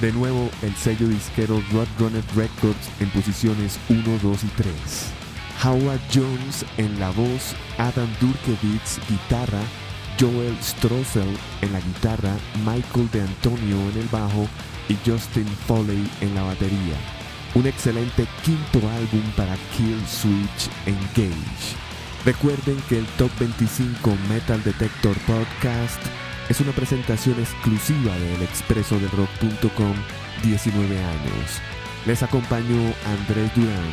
De 0.00 0.12
nuevo, 0.12 0.50
el 0.62 0.74
sello 0.74 1.08
disquero 1.08 1.62
Roadrunner 1.72 2.24
Records 2.34 2.90
en 3.00 3.10
posiciones 3.10 3.78
1, 3.88 4.02
2 4.22 4.44
y 4.44 4.46
3. 4.48 4.72
Howard 5.64 6.00
Jones 6.12 6.64
en 6.76 6.98
la 6.98 7.10
voz, 7.10 7.54
Adam 7.78 8.08
Durkevitz 8.20 8.98
guitarra, 9.08 9.60
Joel 10.18 10.56
Stroffel 10.60 11.36
en 11.60 11.72
la 11.72 11.80
guitarra, 11.80 12.34
Michael 12.64 13.10
De 13.12 13.20
Antonio 13.20 13.76
en 13.90 13.98
el 13.98 14.08
bajo 14.08 14.48
y 14.88 14.96
Justin 15.08 15.46
Foley 15.66 16.10
en 16.20 16.34
la 16.34 16.42
batería. 16.42 16.96
Un 17.54 17.66
excelente 17.66 18.26
quinto 18.44 18.78
álbum 18.88 19.22
para 19.36 19.56
Kill 19.76 20.02
Switch 20.06 20.70
Engage. 20.86 21.81
Recuerden 22.24 22.76
que 22.88 22.98
el 22.98 23.06
Top 23.18 23.30
25 23.40 24.16
Metal 24.28 24.62
Detector 24.62 25.16
Podcast 25.26 26.00
es 26.48 26.60
una 26.60 26.70
presentación 26.70 27.38
exclusiva 27.40 28.16
del 28.16 28.42
expreso 28.42 28.94
del 29.00 29.10
rock.com 29.10 29.94
19 30.44 30.98
años. 30.98 31.60
Les 32.06 32.22
acompañó 32.22 32.94
Andrés 33.06 33.52
Durán. 33.56 33.92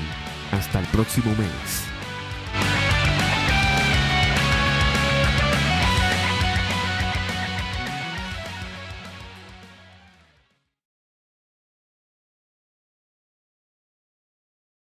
Hasta 0.52 0.80
el 0.80 0.86
próximo 0.88 1.32
mes. 1.36 1.99